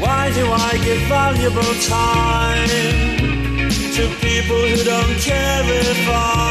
Why 0.00 0.30
do 0.34 0.44
I 0.46 0.72
give 0.84 1.02
valuable 1.08 1.74
time 1.86 2.68
to 3.96 4.02
people 4.20 4.60
who 4.68 4.84
don't 4.84 5.16
care 5.20 5.64
if 5.64 6.08
I 6.08 6.43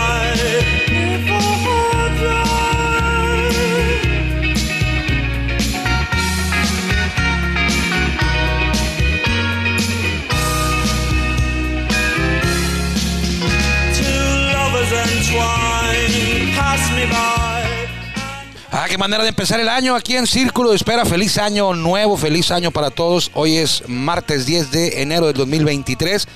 qué 18.94 18.98
manera 19.00 19.24
de 19.24 19.30
empezar 19.30 19.60
el 19.60 19.70
año 19.70 19.96
aquí 19.96 20.16
en 20.16 20.28
Círculo 20.28 20.70
de 20.70 20.76
Espera. 20.76 21.04
Feliz 21.04 21.40
año 21.40 21.74
nuevo, 21.74 22.16
feliz 22.16 22.52
año 22.52 22.70
para 22.70 22.92
todos. 22.92 23.32
Hoy 23.34 23.58
es 23.58 23.82
martes 23.88 24.46
10 24.46 24.70
de 24.70 25.02
enero 25.02 25.26
del 25.26 25.36
2023. 25.36 26.28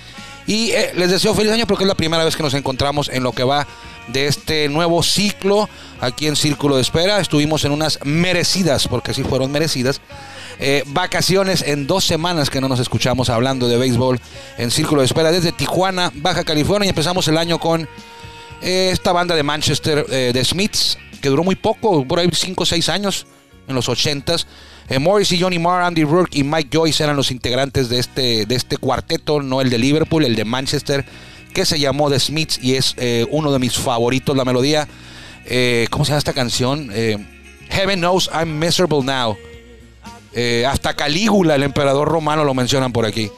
Y 0.48 0.72
eh, 0.72 0.92
les 0.96 1.12
deseo 1.12 1.36
feliz 1.36 1.52
año 1.52 1.68
porque 1.68 1.84
es 1.84 1.88
la 1.88 1.94
primera 1.94 2.26
vez 2.26 2.36
que 2.36 2.42
nos 2.42 2.56
encontramos 2.56 3.10
en 3.10 3.22
lo 3.22 3.32
que 3.32 3.44
va 3.44 3.68
de 4.08 4.26
este 4.26 4.70
nuevo 4.70 5.04
ciclo 5.04 5.70
aquí 6.02 6.26
en 6.26 6.36
Círculo 6.36 6.78
de 6.78 6.82
Espera. 6.82 7.20
Estuvimos 7.20 7.64
en 7.64 7.74
unas 7.74 8.00
merecidas, 8.04 8.88
porque 8.88 9.14
sí 9.14 9.22
fueron 9.22 9.52
merecidas, 9.52 10.02
eh, 10.58 10.82
vacaciones 10.88 11.62
en 11.62 11.86
dos 11.86 12.06
semanas 12.06 12.50
que 12.50 12.60
no 12.60 12.68
nos 12.68 12.80
escuchamos 12.80 13.30
hablando 13.30 13.68
de 13.68 13.78
béisbol 13.78 14.20
en 14.58 14.72
Círculo 14.72 15.02
de 15.02 15.06
Espera 15.06 15.32
desde 15.32 15.52
Tijuana, 15.52 16.12
Baja 16.16 16.44
California. 16.44 16.88
Y 16.88 16.90
empezamos 16.90 17.28
el 17.28 17.38
año 17.38 17.60
con 17.60 17.88
eh, 18.64 18.90
esta 18.92 19.12
banda 19.12 19.36
de 19.36 19.44
Manchester, 19.44 20.08
de 20.08 20.44
Smiths, 20.44 20.98
que 21.28 21.32
duró 21.32 21.44
muy 21.44 21.56
poco, 21.56 22.06
por 22.08 22.20
ahí 22.20 22.30
5 22.32 22.64
o 22.64 22.66
6 22.66 22.88
años, 22.88 23.28
en 23.68 23.76
los 23.76 23.90
80s. 23.90 24.46
Eh, 24.88 24.98
Morris 24.98 25.30
y 25.34 25.42
Johnny 25.42 25.60
Marr, 25.60 25.84
Andy 25.84 26.06
Rourke 26.06 26.38
y 26.38 26.44
Mike 26.46 26.70
Joyce 26.72 27.04
eran 27.04 27.18
los 27.18 27.32
integrantes 27.32 27.90
de 27.90 28.00
este, 28.00 28.46
de 28.46 28.56
este 28.56 28.78
cuarteto, 28.78 29.42
no 29.42 29.60
el 29.60 29.70
de 29.70 29.78
Liverpool, 29.78 30.24
el 30.24 30.38
de 30.38 30.46
Manchester, 30.46 31.04
que 31.54 31.66
se 31.66 31.78
llamó 31.80 32.10
The 32.10 32.18
Smiths 32.18 32.60
y 32.64 32.76
es 32.76 32.94
eh, 32.96 33.28
uno 33.30 33.52
de 33.52 33.60
mis 33.60 33.78
favoritos, 33.78 34.38
la 34.38 34.46
melodía. 34.46 34.88
eh, 35.46 35.88
¿Cómo 35.90 36.06
se 36.06 36.12
llama 36.12 36.20
esta 36.20 36.32
canción? 36.34 36.90
Heaven 37.70 38.00
knows 38.00 38.30
I'm 38.34 38.58
miserable 38.58 39.04
now. 39.04 39.36
Hasta 40.66 40.94
Calígula, 40.96 41.56
el 41.56 41.64
emperador 41.64 42.08
romano, 42.08 42.46
lo 42.46 42.54
mencionan 42.54 42.94
por 42.94 43.06
aquí. 43.06 43.30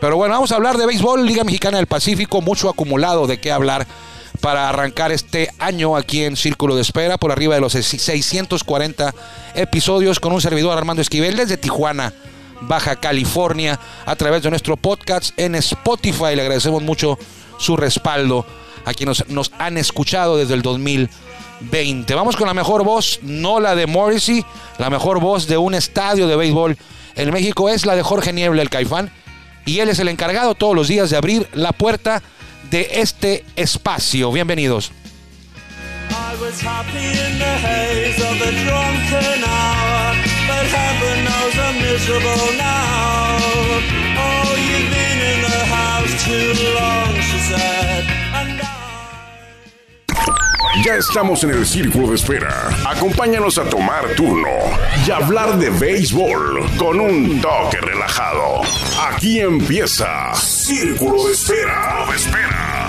Pero 0.00 0.16
bueno, 0.16 0.34
vamos 0.34 0.50
a 0.50 0.56
hablar 0.56 0.78
de 0.78 0.86
béisbol, 0.86 1.24
Liga 1.24 1.44
Mexicana 1.44 1.76
del 1.76 1.86
Pacífico, 1.86 2.40
mucho 2.42 2.68
acumulado 2.68 3.28
de 3.28 3.38
qué 3.38 3.52
hablar 3.52 3.86
para 4.40 4.68
arrancar 4.68 5.12
este 5.12 5.50
año 5.58 5.96
aquí 5.96 6.24
en 6.24 6.36
Círculo 6.36 6.74
de 6.74 6.82
Espera, 6.82 7.18
por 7.18 7.32
arriba 7.32 7.54
de 7.54 7.60
los 7.60 7.72
640 7.72 9.14
episodios 9.54 10.20
con 10.20 10.32
un 10.32 10.40
servidor 10.40 10.76
Armando 10.76 11.02
Esquivel 11.02 11.36
desde 11.36 11.56
Tijuana, 11.56 12.12
Baja 12.62 12.96
California, 12.96 13.78
a 14.04 14.16
través 14.16 14.42
de 14.42 14.50
nuestro 14.50 14.76
podcast 14.76 15.38
en 15.38 15.54
Spotify. 15.56 16.34
Le 16.34 16.42
agradecemos 16.42 16.82
mucho 16.82 17.18
su 17.58 17.76
respaldo 17.76 18.46
a 18.84 18.94
quienes 18.94 19.28
nos, 19.28 19.52
han 19.58 19.78
escuchado 19.78 20.36
desde 20.36 20.54
el 20.54 20.62
2020. 20.62 22.14
Vamos 22.14 22.36
con 22.36 22.46
la 22.46 22.54
mejor 22.54 22.84
voz, 22.84 23.20
no 23.22 23.60
la 23.60 23.74
de 23.74 23.86
Morrissey, 23.86 24.44
la 24.78 24.90
mejor 24.90 25.20
voz 25.20 25.46
de 25.46 25.58
un 25.58 25.74
estadio 25.74 26.26
de 26.28 26.36
béisbol 26.36 26.76
en 27.16 27.30
México 27.32 27.68
es 27.68 27.86
la 27.86 27.96
de 27.96 28.02
Jorge 28.02 28.32
Niebla, 28.32 28.62
el 28.62 28.70
Caifán, 28.70 29.10
y 29.64 29.80
él 29.80 29.88
es 29.88 29.98
el 29.98 30.08
encargado 30.08 30.54
todos 30.54 30.76
los 30.76 30.86
días 30.86 31.10
de 31.10 31.16
abrir 31.16 31.48
la 31.54 31.72
puerta 31.72 32.22
de 32.70 32.88
este 32.92 33.44
espacio. 33.56 34.32
Bienvenidos. 34.32 34.92
Ya 50.84 50.96
estamos 50.96 51.42
en 51.42 51.50
el 51.50 51.66
círculo 51.66 52.08
de 52.08 52.16
espera. 52.16 52.68
Acompáñanos 52.86 53.58
a 53.58 53.64
tomar 53.64 54.14
turno 54.14 54.48
y 55.06 55.10
hablar 55.10 55.58
de 55.58 55.70
béisbol 55.70 56.70
con 56.76 57.00
un 57.00 57.40
toque 57.40 57.78
relajado. 57.80 58.60
Aquí 59.10 59.40
empieza 59.40 60.34
Círculo 60.34 61.26
de 61.26 61.32
Espera. 61.32 62.06
De 62.08 62.16
espera. 62.16 62.88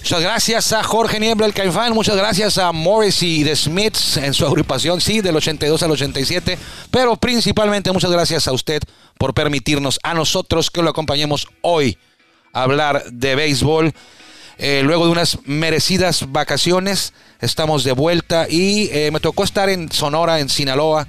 Muchas 0.00 0.22
gracias 0.22 0.72
a 0.72 0.82
Jorge 0.82 1.20
Niebla, 1.20 1.46
el 1.46 1.52
Caifán. 1.52 1.92
Muchas 1.92 2.16
gracias 2.16 2.58
a 2.58 2.72
Morrissey 2.72 3.44
de 3.44 3.54
Smiths 3.54 4.16
en 4.16 4.34
su 4.34 4.46
agrupación, 4.46 5.00
sí, 5.00 5.20
del 5.20 5.36
82 5.36 5.82
al 5.82 5.90
87. 5.92 6.58
Pero 6.90 7.16
principalmente 7.16 7.92
muchas 7.92 8.10
gracias 8.10 8.48
a 8.48 8.52
usted 8.52 8.82
por 9.18 9.34
permitirnos 9.34 10.00
a 10.02 10.14
nosotros 10.14 10.70
que 10.70 10.82
lo 10.82 10.90
acompañemos 10.90 11.46
hoy 11.60 11.98
hablar 12.52 13.04
de 13.12 13.34
béisbol. 13.36 13.92
Eh, 14.62 14.82
luego 14.84 15.06
de 15.06 15.12
unas 15.12 15.38
merecidas 15.46 16.30
vacaciones, 16.30 17.14
estamos 17.40 17.82
de 17.82 17.92
vuelta 17.92 18.46
y 18.46 18.90
eh, 18.92 19.10
me 19.10 19.18
tocó 19.18 19.42
estar 19.42 19.70
en 19.70 19.90
Sonora, 19.90 20.38
en 20.38 20.50
Sinaloa. 20.50 21.06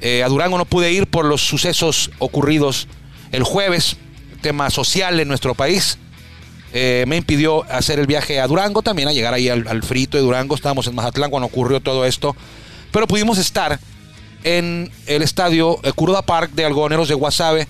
Eh, 0.00 0.24
a 0.24 0.28
Durango 0.28 0.58
no 0.58 0.64
pude 0.64 0.90
ir 0.90 1.06
por 1.06 1.24
los 1.24 1.40
sucesos 1.40 2.10
ocurridos 2.18 2.88
el 3.30 3.44
jueves, 3.44 3.96
tema 4.40 4.70
social 4.70 5.20
en 5.20 5.28
nuestro 5.28 5.54
país. 5.54 5.98
Eh, 6.72 7.04
me 7.06 7.16
impidió 7.16 7.62
hacer 7.70 8.00
el 8.00 8.08
viaje 8.08 8.40
a 8.40 8.46
Durango, 8.48 8.82
también 8.82 9.06
a 9.08 9.12
llegar 9.12 9.34
ahí 9.34 9.48
al, 9.48 9.82
frito 9.84 10.16
de 10.16 10.24
Durango. 10.24 10.56
Estábamos 10.56 10.88
en 10.88 10.96
Mazatlán 10.96 11.30
cuando 11.30 11.46
ocurrió 11.46 11.78
todo 11.78 12.04
esto. 12.04 12.34
Pero 12.90 13.06
pudimos 13.06 13.38
estar 13.38 13.78
en 14.42 14.90
el 15.06 15.22
estadio 15.22 15.78
Curuda 15.94 16.22
Park 16.22 16.52
de 16.54 16.64
Algodoneros 16.64 17.08
de 17.08 17.14
Guasave 17.14 17.68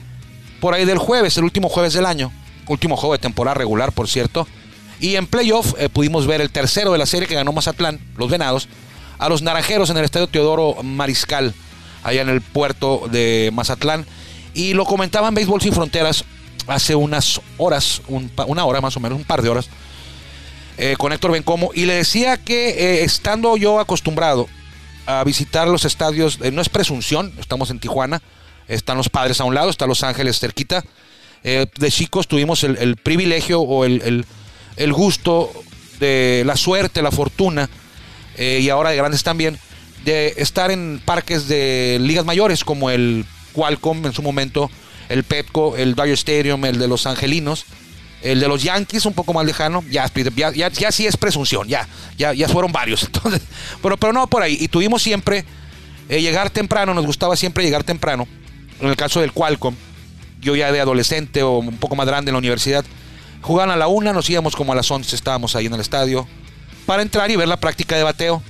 por 0.60 0.72
ahí 0.72 0.86
del 0.86 0.98
jueves, 0.98 1.36
el 1.36 1.44
último 1.44 1.68
jueves 1.68 1.92
del 1.92 2.06
año. 2.06 2.32
Último 2.66 2.96
juego 2.96 3.12
de 3.12 3.18
temporada 3.18 3.54
regular, 3.54 3.92
por 3.92 4.08
cierto. 4.08 4.46
Y 5.00 5.16
en 5.16 5.26
playoff 5.26 5.74
eh, 5.78 5.88
pudimos 5.88 6.26
ver 6.26 6.40
el 6.40 6.50
tercero 6.50 6.92
de 6.92 6.98
la 6.98 7.06
serie 7.06 7.28
que 7.28 7.34
ganó 7.34 7.52
Mazatlán, 7.52 8.00
los 8.16 8.30
Venados, 8.30 8.68
a 9.18 9.28
los 9.28 9.42
Naranjeros 9.42 9.90
en 9.90 9.96
el 9.96 10.04
estadio 10.04 10.26
Teodoro 10.26 10.82
Mariscal, 10.82 11.54
allá 12.02 12.22
en 12.22 12.28
el 12.28 12.40
puerto 12.40 13.08
de 13.10 13.50
Mazatlán. 13.52 14.06
Y 14.54 14.74
lo 14.74 14.84
comentaba 14.84 15.28
en 15.28 15.34
Béisbol 15.34 15.60
Sin 15.60 15.72
Fronteras 15.72 16.24
hace 16.66 16.94
unas 16.94 17.40
horas, 17.56 18.02
un 18.08 18.30
una 18.46 18.64
hora 18.64 18.80
más 18.80 18.96
o 18.96 19.00
menos, 19.00 19.18
un 19.18 19.24
par 19.24 19.40
de 19.42 19.48
horas, 19.48 19.68
eh, 20.76 20.96
con 20.98 21.12
Héctor 21.12 21.32
Bencomo. 21.32 21.70
Y 21.74 21.86
le 21.86 21.94
decía 21.94 22.36
que 22.36 22.70
eh, 22.70 23.04
estando 23.04 23.56
yo 23.56 23.78
acostumbrado 23.80 24.48
a 25.06 25.22
visitar 25.24 25.68
los 25.68 25.84
estadios, 25.84 26.38
eh, 26.42 26.50
no 26.50 26.60
es 26.60 26.68
presunción, 26.68 27.32
estamos 27.38 27.70
en 27.70 27.78
Tijuana, 27.78 28.20
están 28.66 28.96
los 28.96 29.08
padres 29.08 29.40
a 29.40 29.44
un 29.44 29.54
lado, 29.54 29.70
está 29.70 29.86
Los 29.86 30.02
Ángeles 30.02 30.38
cerquita. 30.38 30.84
De 31.42 31.90
chicos 31.90 32.26
tuvimos 32.26 32.64
el, 32.64 32.96
privilegio 32.96 33.60
o 33.60 33.84
el- 33.84 34.26
el 34.78 34.92
gusto 34.92 35.52
de 36.00 36.42
la 36.46 36.56
suerte, 36.56 37.02
la 37.02 37.10
fortuna, 37.10 37.68
eh, 38.36 38.60
y 38.62 38.70
ahora 38.70 38.90
de 38.90 38.96
grandes 38.96 39.22
también, 39.22 39.58
de 40.04 40.34
estar 40.38 40.70
en 40.70 41.02
parques 41.04 41.48
de 41.48 41.98
ligas 42.00 42.24
mayores 42.24 42.64
como 42.64 42.88
el 42.90 43.26
Qualcomm 43.52 44.06
en 44.06 44.12
su 44.12 44.22
momento, 44.22 44.70
el 45.08 45.24
Petco, 45.24 45.76
el 45.76 45.94
Dodger 45.94 46.14
Stadium, 46.14 46.64
el 46.64 46.78
de 46.78 46.86
los 46.86 47.06
Angelinos, 47.06 47.64
el 48.22 48.40
de 48.40 48.48
los 48.48 48.62
Yankees 48.62 49.06
un 49.06 49.14
poco 49.14 49.32
más 49.32 49.44
lejano, 49.44 49.84
ya, 49.90 50.10
ya, 50.36 50.52
ya, 50.52 50.68
ya 50.68 50.92
sí 50.92 51.06
es 51.06 51.16
presunción, 51.16 51.66
ya, 51.68 51.88
ya, 52.16 52.32
ya 52.32 52.48
fueron 52.48 52.72
varios. 52.72 53.02
Entonces, 53.04 53.42
pero, 53.82 53.96
pero 53.96 54.12
no 54.12 54.26
por 54.28 54.42
ahí. 54.42 54.56
Y 54.60 54.68
tuvimos 54.68 55.02
siempre 55.02 55.44
eh, 56.08 56.20
llegar 56.20 56.50
temprano, 56.50 56.94
nos 56.94 57.06
gustaba 57.06 57.36
siempre 57.36 57.64
llegar 57.64 57.84
temprano. 57.84 58.26
En 58.80 58.88
el 58.88 58.96
caso 58.96 59.20
del 59.20 59.32
Qualcomm, 59.32 59.74
yo 60.40 60.54
ya 60.54 60.70
de 60.70 60.80
adolescente 60.80 61.42
o 61.42 61.58
un 61.58 61.78
poco 61.78 61.96
más 61.96 62.06
grande 62.06 62.30
en 62.30 62.34
la 62.34 62.38
universidad, 62.38 62.84
jugaban 63.42 63.70
a 63.70 63.76
la 63.76 63.88
una, 63.88 64.12
nos 64.12 64.28
íbamos 64.28 64.56
como 64.56 64.72
a 64.72 64.76
las 64.76 64.90
11, 64.90 65.14
estábamos 65.14 65.54
ahí 65.56 65.66
en 65.66 65.74
el 65.74 65.80
estadio, 65.80 66.26
para 66.86 67.02
entrar 67.02 67.30
y 67.30 67.36
ver 67.36 67.48
la 67.48 67.58
práctica 67.58 67.96
de 67.96 68.02
bateo. 68.02 68.42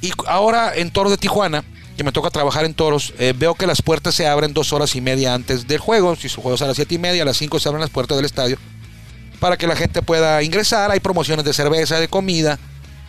Y 0.00 0.12
ahora 0.26 0.72
en 0.74 0.90
Toro 0.90 1.10
de 1.10 1.18
Tijuana, 1.18 1.64
que 1.96 2.04
me 2.04 2.12
toca 2.12 2.30
trabajar 2.30 2.64
en 2.64 2.72
Toros, 2.74 3.12
eh, 3.18 3.34
veo 3.36 3.54
que 3.54 3.66
las 3.66 3.82
puertas 3.82 4.14
se 4.14 4.26
abren 4.26 4.54
dos 4.54 4.72
horas 4.72 4.94
y 4.96 5.00
media 5.00 5.34
antes 5.34 5.66
del 5.66 5.78
juego. 5.78 6.16
Si 6.16 6.28
su 6.28 6.40
juego 6.40 6.54
es 6.54 6.62
a 6.62 6.66
las 6.66 6.76
siete 6.76 6.94
y 6.94 6.98
media, 6.98 7.22
a 7.22 7.26
las 7.26 7.36
5 7.36 7.60
se 7.60 7.68
abren 7.68 7.82
las 7.82 7.90
puertas 7.90 8.16
del 8.16 8.24
estadio 8.24 8.56
para 9.40 9.56
que 9.56 9.66
la 9.66 9.74
gente 9.76 10.00
pueda 10.02 10.42
ingresar. 10.42 10.90
Hay 10.90 11.00
promociones 11.00 11.44
de 11.44 11.52
cerveza, 11.52 11.98
de 11.98 12.08
comida. 12.08 12.58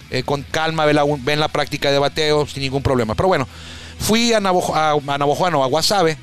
eh, 0.10 0.24
con 0.24 0.44
calma 0.44 0.86
ven 0.86 0.98
la, 0.98 1.06
ven 1.20 1.40
la 1.40 1.48
práctica 1.48 1.90
de 1.90 2.00
bateo 2.00 2.46
sin 2.46 2.64
ningún 2.64 2.84
problema. 2.84 3.16
Pero 3.16 3.30
bueno, 3.30 3.48
fui 4.00 4.34
a, 4.34 4.40
Navajo, 4.42 4.76
a, 4.76 4.92
a 4.92 4.94
a 4.94 5.68
Guasave, 5.68 6.18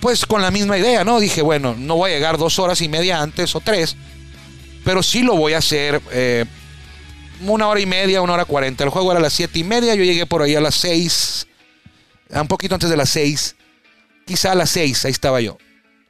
pues 0.00 0.26
con 0.26 0.42
la 0.42 0.50
misma 0.50 0.78
idea, 0.78 1.04
¿no? 1.04 1.20
Dije, 1.20 1.42
bueno, 1.42 1.74
no 1.78 1.96
voy 1.96 2.10
a 2.10 2.14
llegar 2.14 2.38
dos 2.38 2.58
horas 2.58 2.80
y 2.80 2.88
media 2.88 3.20
antes 3.20 3.54
o 3.54 3.60
tres, 3.60 3.96
pero 4.84 5.02
sí 5.02 5.22
lo 5.22 5.36
voy 5.36 5.52
a 5.52 5.58
hacer 5.58 6.00
eh, 6.10 6.46
una 7.42 7.68
hora 7.68 7.80
y 7.80 7.86
media, 7.86 8.22
una 8.22 8.34
hora 8.34 8.44
cuarenta. 8.44 8.84
El 8.84 8.90
juego 8.90 9.10
era 9.10 9.20
a 9.20 9.22
las 9.22 9.32
siete 9.32 9.58
y 9.58 9.64
media, 9.64 9.94
yo 9.94 10.04
llegué 10.04 10.26
por 10.26 10.42
ahí 10.42 10.54
a 10.54 10.60
las 10.60 10.74
seis, 10.74 11.46
un 12.30 12.48
poquito 12.48 12.74
antes 12.74 12.88
de 12.88 12.96
las 12.96 13.10
seis, 13.10 13.56
quizá 14.26 14.52
a 14.52 14.54
las 14.54 14.70
seis, 14.70 15.04
ahí 15.04 15.12
estaba 15.12 15.40
yo, 15.40 15.58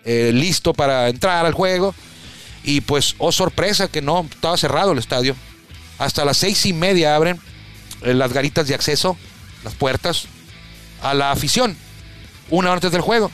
eh, 0.04 0.30
listo 0.32 0.72
para 0.72 1.08
entrar 1.08 1.44
al 1.44 1.54
juego. 1.54 1.94
Y 2.62 2.82
pues, 2.82 3.14
oh 3.16 3.32
sorpresa, 3.32 3.88
que 3.88 4.02
no, 4.02 4.26
estaba 4.30 4.56
cerrado 4.58 4.92
el 4.92 4.98
estadio. 4.98 5.34
Hasta 5.98 6.26
las 6.26 6.36
seis 6.36 6.66
y 6.66 6.74
media 6.74 7.16
abren 7.16 7.40
eh, 8.02 8.12
las 8.12 8.32
garitas 8.34 8.68
de 8.68 8.74
acceso, 8.74 9.16
las 9.64 9.74
puertas. 9.74 10.26
a 11.02 11.14
la 11.14 11.30
afición 11.30 11.76
una 12.50 12.68
hora 12.68 12.76
antes 12.76 12.92
del 12.92 13.00
juego. 13.00 13.30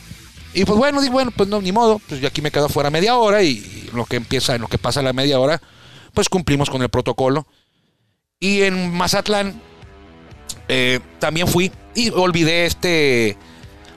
Y 0.56 0.64
pues 0.64 0.78
bueno, 0.78 1.02
digo, 1.02 1.12
bueno, 1.12 1.30
pues 1.36 1.50
no, 1.50 1.60
ni 1.60 1.70
modo, 1.70 2.00
pues 2.08 2.18
yo 2.18 2.28
aquí 2.28 2.40
me 2.40 2.50
quedo 2.50 2.70
fuera 2.70 2.88
media 2.88 3.18
hora 3.18 3.42
y 3.42 3.90
lo 3.92 4.06
que 4.06 4.16
empieza, 4.16 4.54
en 4.54 4.62
lo 4.62 4.68
que 4.68 4.78
pasa 4.78 5.02
la 5.02 5.12
media 5.12 5.38
hora, 5.38 5.60
pues 6.14 6.30
cumplimos 6.30 6.70
con 6.70 6.80
el 6.80 6.88
protocolo. 6.88 7.46
Y 8.40 8.62
en 8.62 8.90
Mazatlán 8.90 9.60
eh, 10.68 11.00
también 11.18 11.46
fui 11.46 11.70
y 11.94 12.08
olvidé 12.08 12.64
este, 12.64 13.36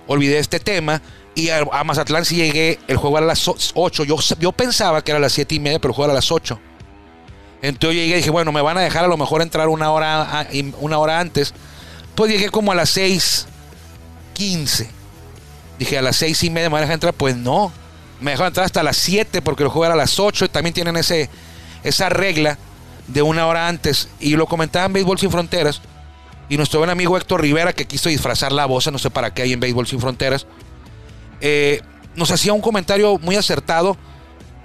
olvidé 0.08 0.40
este 0.40 0.60
tema. 0.60 1.02
Y 1.34 1.48
a, 1.48 1.64
Mazatlán 1.86 2.26
sí 2.26 2.36
llegué, 2.36 2.78
el 2.90 2.98
juego 2.98 3.20
era 3.20 3.24
a 3.24 3.28
las 3.28 3.50
8. 3.74 4.04
Yo, 4.04 4.18
yo 4.42 4.52
pensaba 4.52 5.02
que 5.02 5.12
era 5.12 5.18
a 5.18 5.22
las 5.22 5.32
7 5.32 5.56
y 5.56 5.62
media, 5.62 5.80
pero 5.80 5.92
el 5.92 5.96
juego 5.96 6.12
era 6.12 6.12
a 6.12 6.22
las 6.22 6.30
8. 6.30 6.60
Entonces 7.62 7.96
yo 7.96 8.02
llegué 8.02 8.16
y 8.16 8.18
dije, 8.18 8.32
bueno, 8.32 8.52
me 8.52 8.62
van 8.62 8.78
a 8.78 8.82
dejar 8.82 9.06
a 9.06 9.08
lo 9.08 9.16
mejor 9.16 9.42
entrar 9.42 9.70
una 9.70 9.94
hora, 9.94 10.46
una 10.82 10.98
hora 10.98 11.22
antes. 11.22 11.54
Pues 12.16 12.30
llegué 12.30 12.50
como 12.50 12.74
a 12.74 12.76
las 12.76 12.98
6.15. 12.98 14.99
Dije, 15.80 15.98
a 15.98 16.02
las 16.02 16.18
6 16.18 16.44
y 16.44 16.50
media 16.50 16.70
me 16.70 16.80
van 16.80 16.90
a 16.90 16.94
entrar. 16.94 17.14
Pues 17.14 17.36
no, 17.36 17.72
me 18.20 18.32
dejaron 18.32 18.50
entrar 18.50 18.66
hasta 18.66 18.84
las 18.84 18.98
7 18.98 19.42
porque 19.42 19.64
el 19.64 19.70
juego 19.70 19.86
era 19.86 19.94
a 19.96 19.98
las 19.98 20.20
8 20.20 20.46
y 20.46 20.50
también 20.50 20.74
tienen 20.74 20.98
ese, 20.98 21.30
esa 21.84 22.10
regla 22.10 22.58
de 23.08 23.22
una 23.22 23.48
hora 23.48 23.68
antes. 23.68 24.10
Y 24.20 24.36
lo 24.36 24.46
comentaba 24.46 24.86
en 24.86 24.94
Béisbol 24.94 25.18
Sin 25.18 25.32
Fronteras. 25.32 25.82
Y 26.50 26.58
nuestro 26.58 26.80
buen 26.80 26.90
amigo 26.90 27.16
Héctor 27.16 27.42
Rivera, 27.42 27.74
que 27.74 27.86
quiso 27.86 28.10
disfrazar 28.10 28.52
la 28.52 28.66
voz, 28.66 28.92
no 28.92 29.00
sé 29.00 29.10
para 29.10 29.34
qué 29.34 29.44
hay 29.44 29.54
en 29.54 29.60
Béisbol 29.60 29.88
Sin 29.88 30.00
Fronteras, 30.00 30.48
eh, 31.42 31.82
nos 32.16 32.32
hacía 32.32 32.54
un 32.54 32.62
comentario 32.62 33.18
muy 33.20 33.36
acertado. 33.36 33.96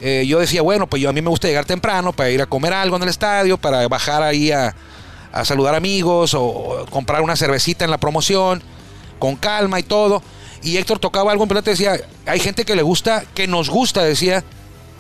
Eh, 0.01 0.25
yo 0.27 0.41
decía, 0.41 0.63
bueno, 0.63 0.87
pues 0.87 1.03
yo 1.03 1.11
a 1.11 1.13
mí 1.13 1.23
me 1.23 1.29
gusta 1.29 1.47
llegar 1.47 1.67
temprano 1.67 2.13
para 2.13 2.31
ir 2.31 2.43
a 2.43 2.47
comer 2.47 2.73
algo 2.73 2.97
en 2.97 3.03
el 3.03 3.09
estadio, 3.09 3.59
para 3.59 3.87
bajar 3.87 4.23
ahí 4.23 4.51
a, 4.51 4.75
a 5.31 5.45
saludar 5.45 5.75
amigos 5.75 6.33
o 6.35 6.87
comprar 6.91 7.21
una 7.21 7.37
cervecita 7.37 7.85
en 7.85 7.91
la 7.91 7.99
promoción, 7.99 8.63
con 9.19 9.37
calma 9.37 9.79
y 9.79 9.83
todo. 9.83 10.23
Y 10.65 10.79
Héctor 10.79 10.99
tocaba 10.99 11.31
algo 11.31 11.45
en 11.45 11.49
pelota 11.49 11.71
y 11.71 11.75
decía, 11.75 12.01
hay 12.25 12.41
gente 12.41 12.65
que 12.65 12.75
le 12.75 12.83
gusta, 12.83 13.25
que 13.35 13.47
nos 13.47 13.69
gusta, 13.69 14.03
decía, 14.03 14.43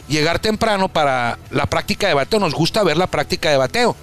llegar 0.08 0.38
temprano 0.38 0.88
para 0.88 1.38
la 1.50 1.64
práctica 1.64 2.06
de 2.06 2.12
bateo, 2.12 2.38
nos 2.38 2.54
gusta 2.54 2.82
ver 2.82 2.98
la 2.98 3.06
práctica 3.06 3.50
de 3.50 3.56
bateo. 3.56 3.96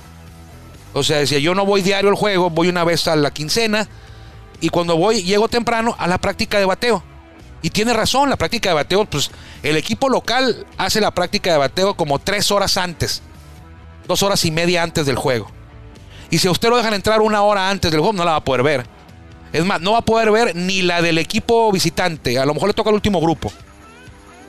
O 0.94 1.04
sea, 1.04 1.20
decía, 1.20 1.38
yo 1.38 1.54
no 1.54 1.64
voy 1.64 1.84
diario 1.84 2.10
al 2.10 2.16
juego, 2.16 2.50
voy 2.50 2.68
una 2.68 2.84
vez 2.84 3.08
a 3.08 3.16
la 3.16 3.32
quincena 3.32 3.88
y 4.60 4.70
cuando 4.70 4.98
voy, 4.98 5.22
llego 5.22 5.48
temprano 5.48 5.96
a 6.00 6.08
la 6.08 6.18
práctica 6.18 6.58
de 6.58 6.66
bateo. 6.66 7.04
Y 7.62 7.70
tiene 7.70 7.94
razón, 7.94 8.30
la 8.30 8.38
práctica 8.38 8.70
de 8.70 8.76
bateo, 8.76 9.06
pues 9.06 9.30
el 9.62 9.78
equipo 9.78 10.10
local 10.10 10.66
hace 10.78 11.00
la 11.00 11.12
práctica 11.12 11.52
de 11.52 11.60
bateo 11.60 11.94
como 11.94 12.18
tres 12.18 12.50
horas 12.50 12.76
antes, 12.76 13.22
dos 14.08 14.24
horas 14.24 14.44
y 14.46 14.52
media 14.52 14.82
antes 14.82 15.06
del 15.06 15.16
juego. 15.16 15.48
Y 16.32 16.40
si 16.40 16.48
a 16.48 16.52
usted 16.52 16.70
lo 16.70 16.78
dejan 16.78 16.96
entrar 16.96 17.22
una 17.22 17.44
hora 17.44 17.70
antes 17.70 17.92
del 17.92 18.00
juego, 18.00 18.14
no 18.14 18.26
la 18.26 18.32
va 18.32 18.38
a 18.38 18.44
poder 18.44 18.64
ver. 18.64 19.01
Es 19.54 19.66
más, 19.66 19.82
no 19.82 19.94
va 19.94 20.00
a 20.00 20.06
poder 20.06 20.32
ver 20.32 20.56
ni 20.56 20.82
la 20.82 21.02
del 21.02 21.18
equipo 21.18 21.72
visitante. 21.72 22.40
A 22.40 22.46
lo 22.46 22.54
mejor 22.54 22.70
le 22.70 22.74
toca 22.74 22.90
el 22.90 22.96
último 22.96 23.20
grupo. 23.20 23.52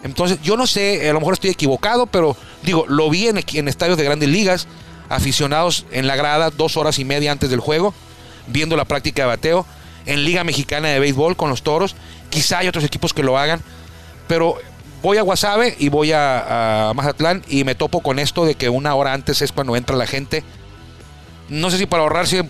Entonces, 0.05 0.41
yo 0.43 0.57
no 0.57 0.67
sé, 0.67 1.09
a 1.09 1.13
lo 1.13 1.21
mejor 1.21 1.35
estoy 1.35 1.51
equivocado, 1.51 2.07
pero 2.07 2.37
digo, 2.63 2.85
lo 2.89 3.09
vi 3.11 3.29
en, 3.29 3.39
en 3.55 3.69
estadios 3.69 3.97
de 3.97 4.05
grandes 4.05 4.29
ligas, 4.29 4.67
aficionados 5.09 5.87
en 5.93 6.07
la 6.07 6.17
grada 6.17 6.51
dos 6.51 6.77
horas 6.77 6.99
y 6.99 7.05
media 7.05 7.31
antes 7.31 7.51
del 7.51 7.61
juego, 7.61 7.95
viendo 8.49 8.77
la 8.77 8.85
práctica 8.85 9.23
de 9.23 9.29
bateo, 9.29 9.67
en 10.07 10.25
Liga 10.25 10.43
Mexicana 10.43 10.89
de 10.89 10.99
Béisbol 10.99 11.37
con 11.37 11.51
los 11.51 11.63
toros. 11.63 11.95
Quizá 12.31 12.59
hay 12.59 12.69
otros 12.69 12.85
equipos 12.85 13.13
que 13.13 13.23
lo 13.23 13.39
hagan, 13.39 13.61
pero 14.27 14.57
voy 15.03 15.19
a 15.19 15.23
Guasave 15.23 15.77
y 15.79 15.89
voy 15.89 16.13
a, 16.13 16.89
a 16.91 16.95
Mazatlán 16.95 17.43
y 17.49 17.63
me 17.63 17.75
topo 17.77 18.01
con 18.01 18.19
esto 18.19 18.45
de 18.45 18.57
que 18.57 18.69
una 18.69 18.95
hora 18.95 19.13
antes 19.13 19.43
es 19.43 19.53
cuando 19.53 19.77
entra 19.77 19.97
la 19.97 20.07
gente. 20.07 20.43
No 21.49 21.71
sé 21.71 21.79
si 21.79 21.87
para 21.87 22.03
ahorrarse 22.03 22.49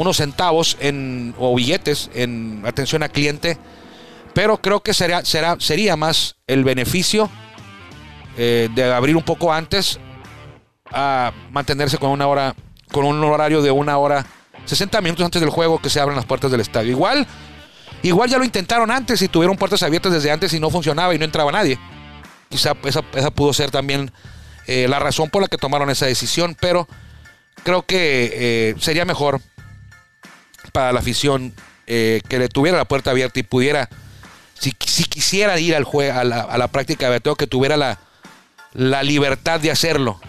unos 0.00 0.16
centavos 0.16 0.78
en, 0.80 1.34
o 1.38 1.54
billetes 1.54 2.10
en 2.14 2.62
atención 2.66 3.02
al 3.02 3.10
cliente, 3.10 3.58
pero 4.32 4.56
creo 4.56 4.80
que 4.80 4.94
será, 4.94 5.26
será, 5.26 5.56
sería 5.60 5.94
más 5.94 6.36
el 6.46 6.64
beneficio 6.64 7.28
eh, 8.38 8.70
de 8.74 8.90
abrir 8.90 9.14
un 9.14 9.22
poco 9.22 9.52
antes 9.52 10.00
a 10.90 11.32
mantenerse 11.50 11.98
con 11.98 12.10
una 12.10 12.26
hora, 12.26 12.54
con 12.90 13.04
un 13.04 13.22
horario 13.22 13.60
de 13.60 13.70
una 13.70 13.98
hora, 13.98 14.24
60 14.64 15.02
minutos 15.02 15.22
antes 15.22 15.38
del 15.38 15.50
juego 15.50 15.78
que 15.82 15.90
se 15.90 16.00
abran 16.00 16.16
las 16.16 16.24
puertas 16.24 16.50
del 16.50 16.62
estadio. 16.62 16.92
Igual, 16.92 17.26
igual 18.02 18.30
ya 18.30 18.38
lo 18.38 18.44
intentaron 18.44 18.90
antes 18.90 19.20
y 19.20 19.28
tuvieron 19.28 19.58
puertas 19.58 19.82
abiertas 19.82 20.12
desde 20.14 20.30
antes 20.30 20.54
y 20.54 20.60
no 20.60 20.70
funcionaba 20.70 21.14
y 21.14 21.18
no 21.18 21.26
entraba 21.26 21.52
nadie. 21.52 21.78
Quizá 22.48 22.72
esa, 22.84 23.04
esa 23.14 23.30
pudo 23.30 23.52
ser 23.52 23.70
también 23.70 24.10
eh, 24.66 24.88
la 24.88 24.98
razón 24.98 25.28
por 25.28 25.42
la 25.42 25.48
que 25.48 25.58
tomaron 25.58 25.90
esa 25.90 26.06
decisión, 26.06 26.56
pero 26.58 26.88
creo 27.62 27.82
que 27.82 28.30
eh, 28.32 28.74
sería 28.78 29.04
mejor 29.04 29.40
para 30.72 30.92
la 30.92 31.00
afición 31.00 31.54
eh, 31.86 32.20
que 32.28 32.38
le 32.38 32.48
tuviera 32.48 32.78
la 32.78 32.84
puerta 32.84 33.10
abierta 33.10 33.40
y 33.40 33.42
pudiera, 33.42 33.88
si, 34.58 34.72
si 34.86 35.04
quisiera 35.04 35.58
ir 35.58 35.74
al 35.74 35.84
jue- 35.84 36.10
a, 36.12 36.24
la, 36.24 36.68
práctica 36.68 37.06
de 37.06 37.12
bateo, 37.12 37.36
que 37.36 37.46
tuviera 37.46 37.76
la, 37.76 37.98
libertad 39.02 39.60
de 39.60 39.70
hacerlo. 39.70 40.20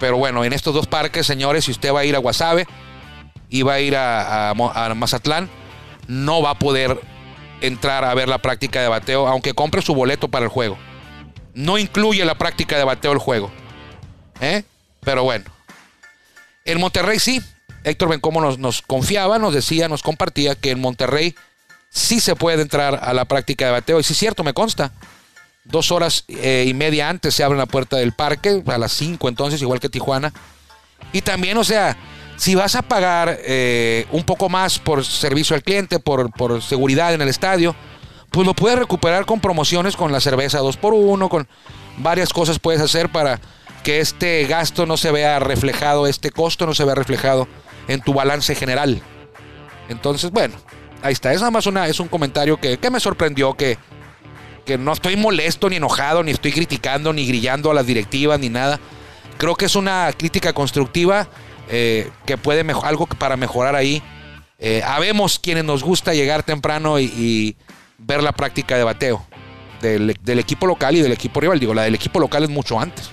Pero 0.00 0.16
bueno, 0.16 0.44
en 0.44 0.52
estos 0.52 0.74
dos 0.74 0.86
parques, 0.86 1.26
señores, 1.26 1.64
si 1.64 1.70
usted 1.70 1.92
va 1.92 2.00
a 2.00 2.04
ir 2.04 2.14
a 2.14 2.18
Guasave 2.18 2.66
y 3.48 3.62
va 3.62 3.74
a 3.74 3.80
ir 3.80 3.96
a, 3.96 4.50
a 4.50 4.94
Mazatlán, 4.94 5.48
no 6.06 6.42
va 6.42 6.50
a 6.50 6.58
poder 6.58 7.00
entrar 7.60 8.04
a 8.04 8.14
ver 8.14 8.28
la 8.28 8.38
práctica 8.38 8.80
de 8.80 8.88
bateo, 8.88 9.26
aunque 9.26 9.54
compre 9.54 9.82
su 9.82 9.94
boleto 9.94 10.28
para 10.28 10.44
el 10.44 10.50
juego. 10.50 10.78
No 11.54 11.78
incluye 11.78 12.24
la 12.24 12.36
práctica 12.36 12.78
de 12.78 12.84
bateo 12.84 13.12
el 13.12 13.18
juego. 13.18 13.50
¿Eh? 14.40 14.62
Pero 15.00 15.24
bueno. 15.24 15.44
En 16.64 16.78
Monterrey 16.80 17.18
sí. 17.18 17.42
Héctor 17.88 18.08
Bencomo 18.08 18.40
nos, 18.40 18.58
nos 18.58 18.82
confiaba, 18.82 19.38
nos 19.38 19.54
decía, 19.54 19.88
nos 19.88 20.02
compartía 20.02 20.54
que 20.54 20.70
en 20.70 20.80
Monterrey 20.80 21.34
sí 21.90 22.20
se 22.20 22.36
puede 22.36 22.62
entrar 22.62 23.00
a 23.02 23.12
la 23.12 23.24
práctica 23.24 23.66
de 23.66 23.72
bateo. 23.72 24.00
Y 24.00 24.02
sí 24.02 24.12
es 24.12 24.18
cierto, 24.18 24.44
me 24.44 24.54
consta. 24.54 24.92
Dos 25.64 25.90
horas 25.90 26.24
eh, 26.28 26.64
y 26.66 26.74
media 26.74 27.08
antes 27.08 27.34
se 27.34 27.44
abre 27.44 27.58
la 27.58 27.66
puerta 27.66 27.96
del 27.96 28.12
parque, 28.12 28.62
a 28.66 28.78
las 28.78 28.92
cinco 28.92 29.28
entonces, 29.28 29.60
igual 29.60 29.80
que 29.80 29.88
Tijuana. 29.88 30.32
Y 31.12 31.22
también, 31.22 31.56
o 31.58 31.64
sea, 31.64 31.96
si 32.36 32.54
vas 32.54 32.74
a 32.74 32.82
pagar 32.82 33.38
eh, 33.42 34.06
un 34.12 34.24
poco 34.24 34.48
más 34.48 34.78
por 34.78 35.04
servicio 35.04 35.54
al 35.54 35.62
cliente, 35.62 35.98
por, 35.98 36.62
seguridad 36.62 37.12
en 37.12 37.22
el 37.22 37.28
estadio, 37.28 37.74
pues 38.30 38.46
lo 38.46 38.54
puedes 38.54 38.78
recuperar 38.78 39.26
con 39.26 39.40
promociones 39.40 39.96
con 39.96 40.12
la 40.12 40.20
cerveza 40.20 40.60
2x1, 40.60 41.28
con 41.28 41.48
varias 41.98 42.32
cosas 42.32 42.58
puedes 42.58 42.80
hacer 42.80 43.10
para 43.10 43.40
que 43.82 44.00
este 44.00 44.44
gasto 44.46 44.86
no 44.86 44.96
se 44.96 45.10
vea 45.10 45.38
reflejado, 45.38 46.06
este 46.06 46.30
costo 46.30 46.66
no 46.66 46.74
se 46.74 46.84
vea 46.84 46.94
reflejado 46.94 47.48
en 47.88 48.00
tu 48.00 48.14
balance 48.14 48.54
general. 48.54 49.02
Entonces, 49.88 50.30
bueno, 50.30 50.54
ahí 51.02 51.12
está. 51.12 51.32
Es 51.32 51.40
nada 51.40 51.50
más 51.50 51.66
una, 51.66 51.88
es 51.88 51.98
un 51.98 52.08
comentario 52.08 52.58
que, 52.60 52.78
que 52.78 52.90
me 52.90 53.00
sorprendió, 53.00 53.54
que, 53.54 53.78
que 54.64 54.78
no 54.78 54.92
estoy 54.92 55.16
molesto, 55.16 55.68
ni 55.70 55.76
enojado, 55.76 56.22
ni 56.22 56.30
estoy 56.30 56.52
criticando, 56.52 57.12
ni 57.12 57.26
grillando 57.26 57.70
a 57.70 57.74
las 57.74 57.86
directivas, 57.86 58.38
ni 58.38 58.50
nada. 58.50 58.78
Creo 59.38 59.54
que 59.54 59.64
es 59.64 59.76
una 59.76 60.10
crítica 60.16 60.52
constructiva 60.52 61.28
eh, 61.70 62.10
que 62.26 62.36
puede 62.36 62.64
mejo- 62.64 62.84
algo 62.84 63.06
para 63.06 63.36
mejorar 63.36 63.74
ahí. 63.74 64.02
Eh, 64.58 64.82
habemos 64.84 65.38
quienes 65.38 65.64
nos 65.64 65.82
gusta 65.82 66.12
llegar 66.12 66.42
temprano 66.42 66.98
y, 66.98 67.04
y 67.04 67.56
ver 67.96 68.22
la 68.22 68.32
práctica 68.32 68.76
de 68.76 68.84
bateo 68.84 69.24
del, 69.80 70.16
del 70.22 70.38
equipo 70.40 70.66
local 70.66 70.96
y 70.96 71.00
del 71.00 71.12
equipo 71.12 71.40
rival. 71.40 71.60
Digo, 71.60 71.72
la 71.72 71.82
del 71.84 71.94
equipo 71.94 72.18
local 72.18 72.42
es 72.42 72.50
mucho 72.50 72.78
antes. 72.80 73.10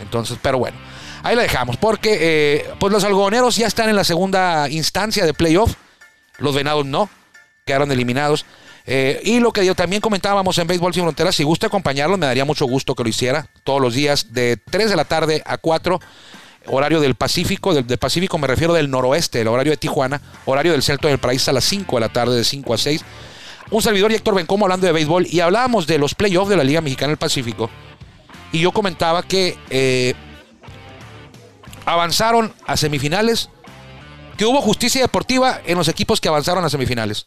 Entonces, 0.00 0.38
pero 0.40 0.58
bueno, 0.58 0.76
ahí 1.26 1.36
la 1.36 1.42
dejamos. 1.42 1.76
Porque 1.76 2.18
eh, 2.20 2.70
pues 2.78 2.92
los 2.92 3.04
algodoneros 3.04 3.56
ya 3.56 3.66
están 3.66 3.88
en 3.88 3.96
la 3.96 4.04
segunda 4.04 4.68
instancia 4.68 5.24
de 5.24 5.34
playoff. 5.34 5.74
Los 6.38 6.54
venados 6.54 6.86
no, 6.86 7.08
quedaron 7.64 7.90
eliminados. 7.90 8.44
Eh, 8.88 9.20
y 9.24 9.40
lo 9.40 9.52
que 9.52 9.66
yo 9.66 9.74
también 9.74 10.00
comentábamos 10.00 10.56
en 10.58 10.66
Béisbol 10.68 10.94
Sin 10.94 11.02
Fronteras, 11.02 11.34
si 11.34 11.42
gusta 11.42 11.66
acompañarlos, 11.66 12.18
me 12.18 12.26
daría 12.26 12.44
mucho 12.44 12.66
gusto 12.66 12.94
que 12.94 13.02
lo 13.02 13.08
hiciera 13.08 13.48
todos 13.64 13.80
los 13.80 13.94
días 13.94 14.32
de 14.32 14.58
3 14.58 14.90
de 14.90 14.96
la 14.96 15.04
tarde 15.04 15.42
a 15.44 15.58
4, 15.58 15.98
horario 16.66 17.00
del 17.00 17.16
Pacífico, 17.16 17.74
del, 17.74 17.98
Pacífico 17.98 18.38
me 18.38 18.46
refiero 18.46 18.72
del 18.74 18.88
noroeste, 18.88 19.40
el 19.40 19.48
horario 19.48 19.72
de 19.72 19.76
Tijuana, 19.76 20.20
horario 20.44 20.70
del 20.70 20.84
Celto 20.84 21.08
del 21.08 21.18
Paraíso 21.18 21.50
a 21.50 21.54
las 21.54 21.64
5 21.64 21.96
de 21.96 22.00
la 22.00 22.08
tarde, 22.10 22.36
de 22.36 22.44
5 22.44 22.74
a 22.74 22.78
6. 22.78 23.04
Un 23.72 23.82
servidor 23.82 24.12
y 24.12 24.14
Héctor 24.14 24.36
Bencomo 24.36 24.66
hablando 24.66 24.86
de 24.86 24.92
béisbol 24.92 25.26
y 25.28 25.40
hablábamos 25.40 25.88
de 25.88 25.98
los 25.98 26.14
playoffs 26.14 26.48
de 26.48 26.56
la 26.56 26.62
Liga 26.62 26.80
Mexicana 26.80 27.08
del 27.08 27.18
Pacífico. 27.18 27.68
Y 28.52 28.60
yo 28.60 28.70
comentaba 28.70 29.24
que 29.24 29.58
eh, 29.70 30.14
avanzaron 31.86 32.52
a 32.66 32.76
semifinales, 32.76 33.48
que 34.36 34.44
hubo 34.44 34.60
justicia 34.60 35.00
deportiva 35.00 35.62
en 35.64 35.78
los 35.78 35.88
equipos 35.88 36.20
que 36.20 36.28
avanzaron 36.28 36.64
a 36.64 36.68
semifinales. 36.68 37.26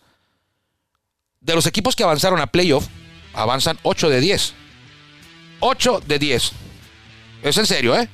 De 1.40 1.56
los 1.56 1.66
equipos 1.66 1.96
que 1.96 2.04
avanzaron 2.04 2.40
a 2.40 2.48
playoff, 2.48 2.88
avanzan 3.34 3.80
8 3.82 4.10
de 4.10 4.20
10. 4.20 4.54
8 5.62 6.04
de 6.06 6.20
10. 6.20 6.52
Es 7.42 7.58
en 7.58 7.66
serio, 7.66 7.98
¿eh? 7.98 8.10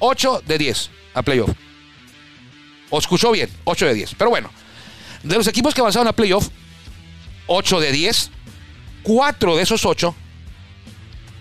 8 0.00 0.42
de 0.46 0.58
10 0.58 0.90
a 1.14 1.22
playoff. 1.22 1.50
¿O 2.90 2.98
escuchó 2.98 3.30
bien? 3.30 3.50
8 3.64 3.86
de 3.86 3.94
10. 3.94 4.14
Pero 4.16 4.30
bueno, 4.30 4.50
de 5.22 5.36
los 5.36 5.46
equipos 5.46 5.74
que 5.74 5.82
avanzaron 5.82 6.08
a 6.08 6.12
playoff, 6.12 6.48
8 7.46 7.80
de 7.80 7.92
10, 7.92 8.30
4 9.02 9.56
de 9.56 9.62
esos 9.62 9.84
8 9.84 10.14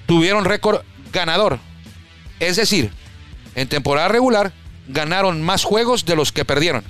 tuvieron 0.05 0.43
récord 0.43 0.81
ganador. 1.13 1.59
Es 2.39 2.57
decir, 2.57 2.91
en 3.55 3.67
temporada 3.67 4.07
regular 4.07 4.53
ganaron 4.87 5.41
más 5.41 5.63
juegos 5.63 6.05
de 6.05 6.15
los 6.15 6.31
que 6.31 6.45
perdieron. 6.45 6.83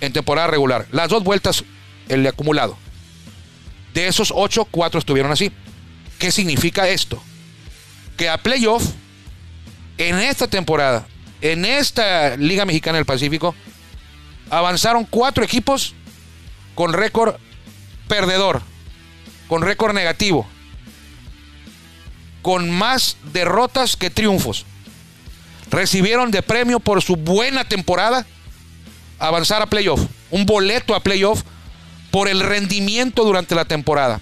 en 0.00 0.12
temporada 0.12 0.48
regular. 0.48 0.86
Las 0.92 1.08
dos 1.08 1.24
vueltas, 1.24 1.64
el 2.08 2.26
acumulado. 2.26 2.76
De 3.94 4.06
esos 4.06 4.32
ocho, 4.34 4.66
cuatro 4.66 4.98
estuvieron 4.98 5.32
así. 5.32 5.50
¿Qué 6.18 6.30
significa 6.30 6.88
esto? 6.88 7.22
Que 8.16 8.28
a 8.28 8.36
playoff, 8.38 8.84
en 9.96 10.18
esta 10.18 10.46
temporada, 10.46 11.06
en 11.40 11.64
esta 11.64 12.36
Liga 12.36 12.64
Mexicana 12.66 12.98
del 12.98 13.06
Pacífico, 13.06 13.54
avanzaron 14.50 15.04
cuatro 15.04 15.42
equipos 15.42 15.94
con 16.74 16.92
récord 16.92 17.36
perdedor, 18.08 18.62
con 19.48 19.62
récord 19.62 19.94
negativo, 19.94 20.46
con 22.42 22.68
más 22.68 23.16
derrotas 23.32 23.96
que 23.96 24.10
triunfos. 24.10 24.66
Recibieron 25.70 26.30
de 26.30 26.42
premio 26.42 26.80
por 26.80 27.02
su 27.02 27.16
buena 27.16 27.64
temporada 27.64 28.26
avanzar 29.18 29.62
a 29.62 29.66
playoff, 29.66 30.00
un 30.30 30.46
boleto 30.46 30.94
a 30.94 31.00
playoff 31.00 31.42
por 32.10 32.28
el 32.28 32.40
rendimiento 32.40 33.24
durante 33.24 33.54
la 33.54 33.64
temporada. 33.64 34.20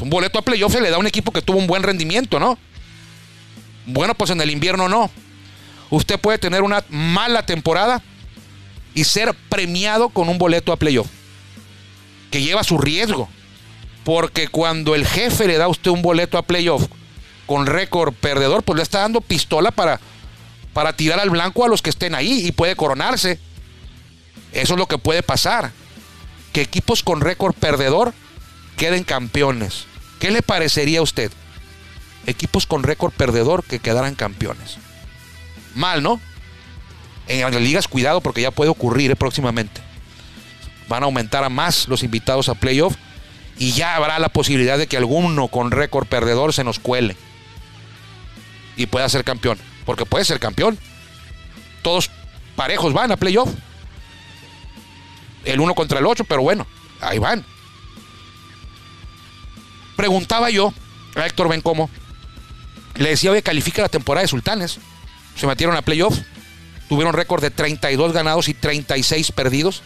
Un 0.00 0.10
boleto 0.10 0.38
a 0.38 0.42
playoff 0.42 0.72
se 0.72 0.80
le 0.80 0.90
da 0.90 0.96
a 0.96 0.98
un 0.98 1.06
equipo 1.06 1.32
que 1.32 1.42
tuvo 1.42 1.58
un 1.58 1.66
buen 1.66 1.82
rendimiento, 1.82 2.40
¿no? 2.40 2.58
Bueno, 3.86 4.14
pues 4.14 4.30
en 4.30 4.40
el 4.40 4.50
invierno 4.50 4.88
no. 4.88 5.10
Usted 5.90 6.18
puede 6.18 6.38
tener 6.38 6.62
una 6.62 6.84
mala 6.88 7.46
temporada 7.46 8.02
y 8.94 9.04
ser 9.04 9.34
premiado 9.48 10.08
con 10.08 10.28
un 10.28 10.38
boleto 10.38 10.72
a 10.72 10.76
playoff, 10.76 11.08
que 12.30 12.42
lleva 12.42 12.64
su 12.64 12.78
riesgo. 12.78 13.28
Porque 14.04 14.48
cuando 14.48 14.94
el 14.94 15.06
jefe 15.06 15.46
le 15.46 15.56
da 15.56 15.64
a 15.64 15.68
usted 15.68 15.90
un 15.90 16.02
boleto 16.02 16.36
a 16.36 16.42
playoff 16.42 16.86
con 17.46 17.66
récord 17.66 18.12
perdedor, 18.12 18.62
pues 18.62 18.76
le 18.76 18.82
está 18.82 19.00
dando 19.00 19.20
pistola 19.20 19.70
para, 19.70 20.00
para 20.74 20.94
tirar 20.94 21.20
al 21.20 21.30
blanco 21.30 21.64
a 21.64 21.68
los 21.68 21.80
que 21.80 21.88
estén 21.88 22.14
ahí 22.14 22.46
y 22.46 22.52
puede 22.52 22.76
coronarse. 22.76 23.38
Eso 24.52 24.74
es 24.74 24.78
lo 24.78 24.86
que 24.86 24.98
puede 24.98 25.22
pasar. 25.22 25.72
Que 26.52 26.60
equipos 26.60 27.02
con 27.02 27.20
récord 27.20 27.54
perdedor 27.54 28.12
queden 28.76 29.04
campeones. 29.04 29.86
¿Qué 30.18 30.30
le 30.30 30.42
parecería 30.42 30.98
a 30.98 31.02
usted? 31.02 31.32
Equipos 32.26 32.66
con 32.66 32.82
récord 32.82 33.12
perdedor 33.12 33.64
que 33.64 33.78
quedaran 33.78 34.14
campeones. 34.14 34.76
Mal, 35.74 36.02
¿no? 36.02 36.20
En 37.26 37.40
las 37.40 37.62
ligas, 37.62 37.88
cuidado 37.88 38.20
porque 38.20 38.42
ya 38.42 38.50
puede 38.50 38.70
ocurrir 38.70 39.10
eh, 39.10 39.16
próximamente. 39.16 39.80
Van 40.88 41.02
a 41.02 41.06
aumentar 41.06 41.44
a 41.44 41.48
más 41.48 41.88
los 41.88 42.02
invitados 42.02 42.48
a 42.48 42.54
playoff 42.54 42.96
y 43.58 43.72
ya 43.72 43.94
habrá 43.96 44.18
la 44.18 44.28
posibilidad 44.28 44.76
de 44.76 44.86
que 44.86 44.96
alguno 44.96 45.48
con 45.48 45.70
récord 45.70 46.06
perdedor 46.06 46.52
se 46.52 46.64
nos 46.64 46.78
cuele 46.78 47.16
y 48.76 48.86
pueda 48.86 49.08
ser 49.08 49.24
campeón. 49.24 49.58
Porque 49.84 50.06
puede 50.06 50.24
ser 50.24 50.38
campeón. 50.40 50.78
Todos 51.82 52.10
parejos 52.56 52.92
van 52.92 53.12
a 53.12 53.16
playoff 53.16 53.50
el 55.44 55.60
uno 55.60 55.74
contra 55.74 55.98
el 55.98 56.06
8, 56.06 56.24
pero 56.24 56.42
bueno, 56.42 56.66
ahí 57.00 57.18
van. 57.18 57.44
Preguntaba 59.96 60.50
yo 60.50 60.72
a 61.14 61.26
Héctor 61.26 61.48
Bencomo, 61.48 61.90
le 62.96 63.10
decía, 63.10 63.30
oye, 63.30 63.42
califica 63.42 63.82
la 63.82 63.88
temporada 63.88 64.22
de 64.22 64.28
Sultanes. 64.28 64.78
Se 65.36 65.46
metieron 65.46 65.76
a 65.76 65.82
playoff, 65.82 66.18
tuvieron 66.88 67.12
récord 67.12 67.42
de 67.42 67.50
32 67.50 68.12
ganados 68.12 68.48
y 68.48 68.54
36 68.54 69.32
perdidos. 69.32 69.82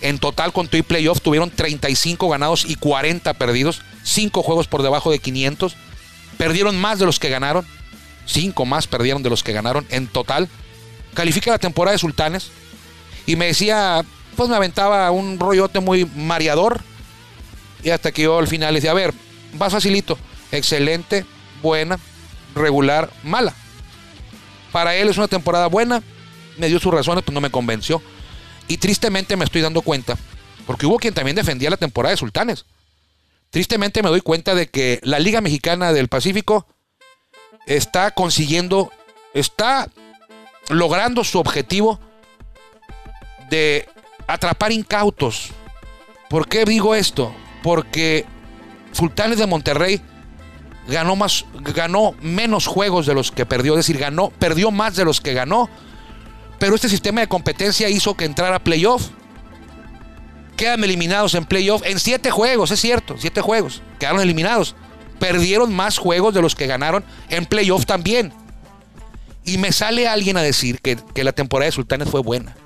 En 0.00 0.18
total, 0.18 0.52
con 0.52 0.66
tu 0.66 0.76
y 0.76 0.82
playoff, 0.82 1.20
tuvieron 1.20 1.50
35 1.50 2.28
ganados 2.28 2.64
y 2.64 2.76
40 2.76 3.34
perdidos. 3.34 3.82
5 4.02 4.42
juegos 4.42 4.66
por 4.66 4.82
debajo 4.82 5.10
de 5.10 5.18
500. 5.18 5.76
Perdieron 6.38 6.80
más 6.80 6.98
de 6.98 7.06
los 7.06 7.18
que 7.18 7.28
ganaron. 7.28 7.66
5 8.30 8.64
más 8.64 8.86
perdieron 8.86 9.22
de 9.22 9.30
los 9.30 9.42
que 9.42 9.52
ganaron 9.52 9.86
en 9.90 10.06
total. 10.06 10.48
Califica 11.14 11.50
la 11.50 11.58
temporada 11.58 11.92
de 11.92 11.98
Sultanes. 11.98 12.50
Y 13.26 13.36
me 13.36 13.46
decía, 13.46 14.04
pues 14.36 14.48
me 14.48 14.56
aventaba 14.56 15.10
un 15.10 15.38
rollote 15.38 15.80
muy 15.80 16.04
mareador. 16.04 16.80
Y 17.82 17.90
hasta 17.90 18.12
que 18.12 18.22
yo 18.22 18.38
al 18.38 18.48
final 18.48 18.74
decía, 18.74 18.92
a 18.92 18.94
ver, 18.94 19.12
va 19.60 19.70
facilito. 19.70 20.18
Excelente, 20.52 21.24
buena, 21.62 21.98
regular, 22.54 23.12
mala. 23.22 23.54
Para 24.72 24.94
él 24.94 25.08
es 25.08 25.16
una 25.16 25.28
temporada 25.28 25.66
buena. 25.66 26.02
Me 26.58 26.68
dio 26.68 26.78
sus 26.78 26.92
razones, 26.92 27.24
pues 27.24 27.34
no 27.34 27.40
me 27.40 27.50
convenció. 27.50 28.02
Y 28.68 28.76
tristemente 28.76 29.36
me 29.36 29.44
estoy 29.44 29.62
dando 29.62 29.82
cuenta, 29.82 30.16
porque 30.66 30.86
hubo 30.86 30.98
quien 30.98 31.14
también 31.14 31.34
defendía 31.34 31.70
la 31.70 31.76
temporada 31.76 32.12
de 32.12 32.18
Sultanes. 32.18 32.66
Tristemente 33.50 34.02
me 34.02 34.10
doy 34.10 34.20
cuenta 34.20 34.54
de 34.54 34.68
que 34.68 35.00
la 35.02 35.18
Liga 35.18 35.40
Mexicana 35.40 35.92
del 35.92 36.06
Pacífico 36.06 36.66
está 37.66 38.10
consiguiendo, 38.10 38.90
está 39.34 39.88
logrando 40.68 41.24
su 41.24 41.38
objetivo 41.38 42.00
de 43.48 43.88
atrapar 44.26 44.72
incautos. 44.72 45.50
¿Por 46.28 46.48
qué 46.48 46.64
digo 46.64 46.94
esto? 46.94 47.34
Porque 47.62 48.24
Sultanes 48.92 49.38
de 49.38 49.46
Monterrey 49.46 50.00
ganó 50.86 51.16
más, 51.16 51.44
ganó 51.74 52.14
menos 52.20 52.66
juegos 52.66 53.06
de 53.06 53.14
los 53.14 53.30
que 53.32 53.46
perdió, 53.46 53.74
es 53.74 53.86
decir, 53.86 53.98
ganó, 53.98 54.30
perdió 54.30 54.70
más 54.70 54.96
de 54.96 55.04
los 55.04 55.20
que 55.20 55.34
ganó. 55.34 55.68
Pero 56.58 56.74
este 56.74 56.88
sistema 56.88 57.22
de 57.22 57.26
competencia 57.26 57.88
hizo 57.88 58.14
que 58.14 58.24
entrara 58.24 58.58
playoff. 58.58 59.08
Quedan 60.56 60.84
eliminados 60.84 61.34
en 61.34 61.46
playoff 61.46 61.82
en 61.86 61.98
siete 61.98 62.30
juegos, 62.30 62.70
es 62.70 62.80
cierto, 62.80 63.16
siete 63.18 63.40
juegos. 63.40 63.82
Quedaron 63.98 64.20
eliminados. 64.20 64.76
Perdieron 65.20 65.72
más 65.72 65.98
juegos 65.98 66.34
de 66.34 66.42
los 66.42 66.56
que 66.56 66.66
ganaron 66.66 67.04
en 67.28 67.46
playoff 67.46 67.86
también. 67.86 68.32
Y 69.44 69.58
me 69.58 69.70
sale 69.70 70.08
alguien 70.08 70.36
a 70.36 70.42
decir 70.42 70.80
que, 70.80 70.96
que 71.14 71.22
la 71.22 71.32
temporada 71.32 71.66
de 71.66 71.72
Sultanes 71.72 72.08
fue 72.10 72.20
buena. 72.20 72.56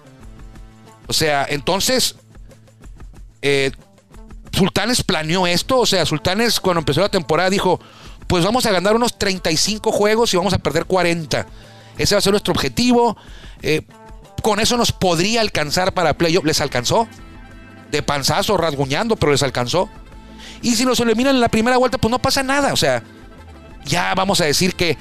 O 1.07 1.13
sea, 1.13 1.47
entonces, 1.49 2.17
eh, 3.43 3.73
Sultanes 4.53 5.03
planeó 5.03 5.47
esto. 5.47 5.79
O 5.79 5.87
sea, 5.87 6.07
Sultanes 6.07 6.61
cuando 6.61 6.81
empezó 6.81 7.01
la 7.01 7.09
temporada 7.09 7.51
dijo, 7.51 7.81
pues 8.27 8.45
vamos 8.45 8.67
a 8.67 8.73
ganar 8.73 8.97
unos 8.97 9.19
35 9.19 9.93
juegos 9.93 10.33
y 10.33 10.37
vamos 10.37 10.55
a 10.55 10.59
perder 10.59 10.87
40. 10.87 11.47
Ese 11.99 12.15
va 12.15 12.19
a 12.19 12.23
ser 12.23 12.33
nuestro 12.33 12.53
objetivo. 12.53 13.17
Eh, 13.63 13.83
con 14.43 14.61
eso 14.61 14.77
nos 14.77 14.93
podría 14.93 15.41
alcanzar 15.41 15.95
para 15.95 16.17
playoff. 16.17 16.45
Les 16.45 16.61
alcanzó. 16.61 17.09
De 17.91 18.03
panzazo, 18.03 18.57
rasguñando, 18.57 19.17
pero 19.17 19.33
les 19.33 19.43
alcanzó. 19.43 19.89
Y 20.65 20.75
si 20.75 20.85
nos 20.85 20.99
eliminan 20.99 21.37
en 21.37 21.41
la 21.41 21.49
primera 21.49 21.77
vuelta, 21.77 21.99
pues 21.99 22.11
no 22.11 22.19
pasa 22.19 22.43
nada. 22.43 22.73
O 22.73 22.77
sea, 22.77 23.03
ya 23.85 24.13
vamos 24.15 24.41
a 24.41 24.47
decir 24.47 24.75
que 24.75 24.99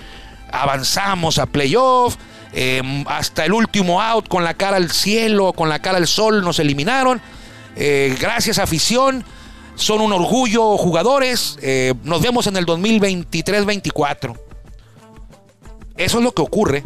avanzamos 0.52 1.40
a 1.40 1.48
playoff 1.48 2.16
Em, 2.56 3.04
hasta 3.08 3.46
el 3.46 3.54
último 3.54 4.00
out 4.00 4.28
con 4.28 4.44
la 4.44 4.54
cara 4.54 4.78
al 4.78 4.92
cielo, 4.92 5.54
con 5.54 5.70
la 5.70 5.80
cara 5.80 5.98
al 5.98 6.08
sol, 6.08 6.44
nos 6.44 6.60
eliminaron. 6.60 7.20
Eh, 7.76 8.16
gracias 8.20 8.60
afición, 8.60 9.26
son 9.76 10.02
un 10.02 10.14
orgullo 10.14 10.78
jugadores. 10.78 11.58
Eh, 11.64 11.96
nos 12.04 12.22
vemos 12.22 12.46
en 12.46 12.56
el 12.58 12.68
2023-24. 12.68 14.38
Eso 15.98 16.18
es 16.18 16.24
lo 16.24 16.32
que 16.32 16.44
ocurre 16.44 16.84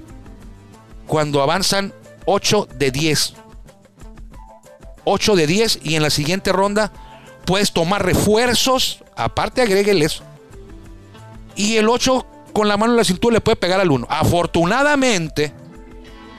cuando 1.05 1.41
avanzan 1.41 1.93
8 2.25 2.69
de 2.75 2.91
10. 2.91 3.33
8 5.03 5.35
de 5.35 5.47
10 5.47 5.79
y 5.83 5.95
en 5.95 6.03
la 6.03 6.09
siguiente 6.09 6.53
ronda 6.53 6.93
puedes 7.47 7.71
tomar 7.71 8.05
refuerzos, 8.05 8.99
aparte 9.15 9.61
agrégueles. 9.61 10.21
Y 11.55 11.77
el 11.77 11.87
8 11.87 12.27
con 12.51 12.67
la 12.67 12.75
mano 12.75 12.91
en 12.91 12.97
la 12.97 13.05
cintura 13.05 13.33
le 13.35 13.41
puede 13.41 13.55
pegar 13.55 13.79
al 13.79 13.89
1. 13.89 14.05
Afortunadamente, 14.09 15.53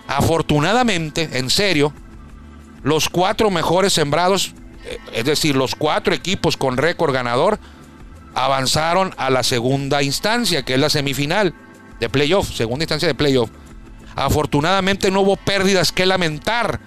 afortunadamente, 0.07 1.31
en 1.33 1.49
serio, 1.49 1.95
los 2.83 3.09
cuatro 3.09 3.50
mejores 3.50 3.95
sembrados, 3.95 4.55
eh, 4.85 4.99
es 5.15 5.25
decir, 5.25 5.57
los 5.57 5.75
cuatro 5.75 6.15
equipos 6.15 6.59
con 6.59 6.77
récord 6.77 7.15
ganador, 7.15 7.59
avanzaron 8.35 9.15
a 9.17 9.31
la 9.31 9.43
segunda 9.43 10.03
instancia, 10.03 10.62
que 10.62 10.75
es 10.75 10.81
la 10.81 10.91
semifinal 10.91 11.55
de 12.00 12.11
playoff, 12.11 12.53
segunda 12.53 12.85
instancia 12.85 13.09
de 13.09 13.15
playoff. 13.15 13.50
Afortunadamente 14.15 15.11
no 15.11 15.23
hubo 15.23 15.37
pérdidas 15.37 15.91
que 15.91 16.05
lamentar. 16.05 16.81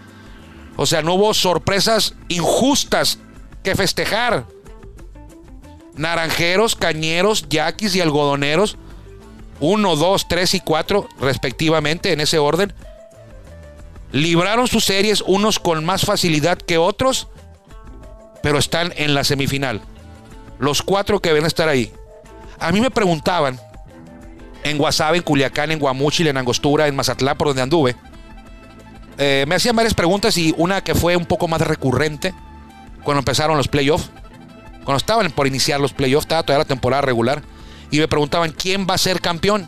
O 0.76 0.86
sea, 0.86 1.02
no 1.02 1.16
hubo 1.16 1.34
sorpresas 1.34 2.14
injustas 2.28 3.18
que 3.64 3.76
festejar. 3.76 4.46
Naranjeros, 5.96 6.76
cañeros, 6.76 7.48
yaquis 7.50 7.96
y 7.96 8.02
algodoneros 8.02 8.78
1, 9.62 9.96
2, 9.96 10.28
3 10.28 10.54
y 10.56 10.60
4 10.60 11.08
respectivamente 11.20 12.12
en 12.12 12.20
ese 12.20 12.40
orden, 12.40 12.74
libraron 14.12 14.68
sus 14.68 14.84
series 14.84 15.22
unos 15.22 15.60
con 15.60 15.86
más 15.86 16.04
facilidad 16.04 16.58
que 16.58 16.78
otros, 16.78 17.28
pero 18.42 18.58
están 18.58 18.92
en 18.98 19.14
la 19.14 19.24
semifinal. 19.24 19.82
Los 20.60 20.82
cuatro 20.82 21.20
que 21.20 21.32
ven 21.32 21.46
estar 21.46 21.70
ahí. 21.70 21.94
A 22.60 22.72
mí 22.72 22.82
me 22.82 22.92
preguntaban 22.92 23.60
en 24.64 24.78
Guasave, 24.78 25.18
en 25.18 25.24
Culiacán, 25.24 25.72
en 25.72 25.80
Guamúchil, 25.80 26.28
en 26.28 26.38
Angostura, 26.38 26.88
en 26.88 26.96
Mazatlán, 26.96 27.38
por 27.38 27.48
donde 27.48 27.62
anduve. 27.62 27.96
Eh, 29.18 29.46
me 29.48 29.56
hacían 29.56 29.76
varias 29.76 29.94
preguntas 29.94 30.38
y 30.38 30.54
una 30.58 30.84
que 30.84 30.96
fue 30.96 31.16
un 31.16 31.26
poco 31.26 31.48
más 31.48 31.62
recurrente 31.62 32.34
cuando 33.04 33.20
empezaron 33.20 33.58
los 33.58 33.68
playoffs. 33.68 34.10
Cuando 34.84 34.98
estaban 34.98 35.32
por 35.32 35.48
iniciar 35.48 35.80
los 35.80 35.94
playoffs, 35.94 36.26
estaba 36.26 36.44
toda 36.44 36.60
la 36.60 36.66
temporada 36.66 37.02
regular 37.02 37.44
y 37.92 38.00
me 38.00 38.08
preguntaban 38.08 38.52
quién 38.52 38.88
va 38.90 38.96
a 38.96 38.98
ser 38.98 39.22
campeón 39.22 39.68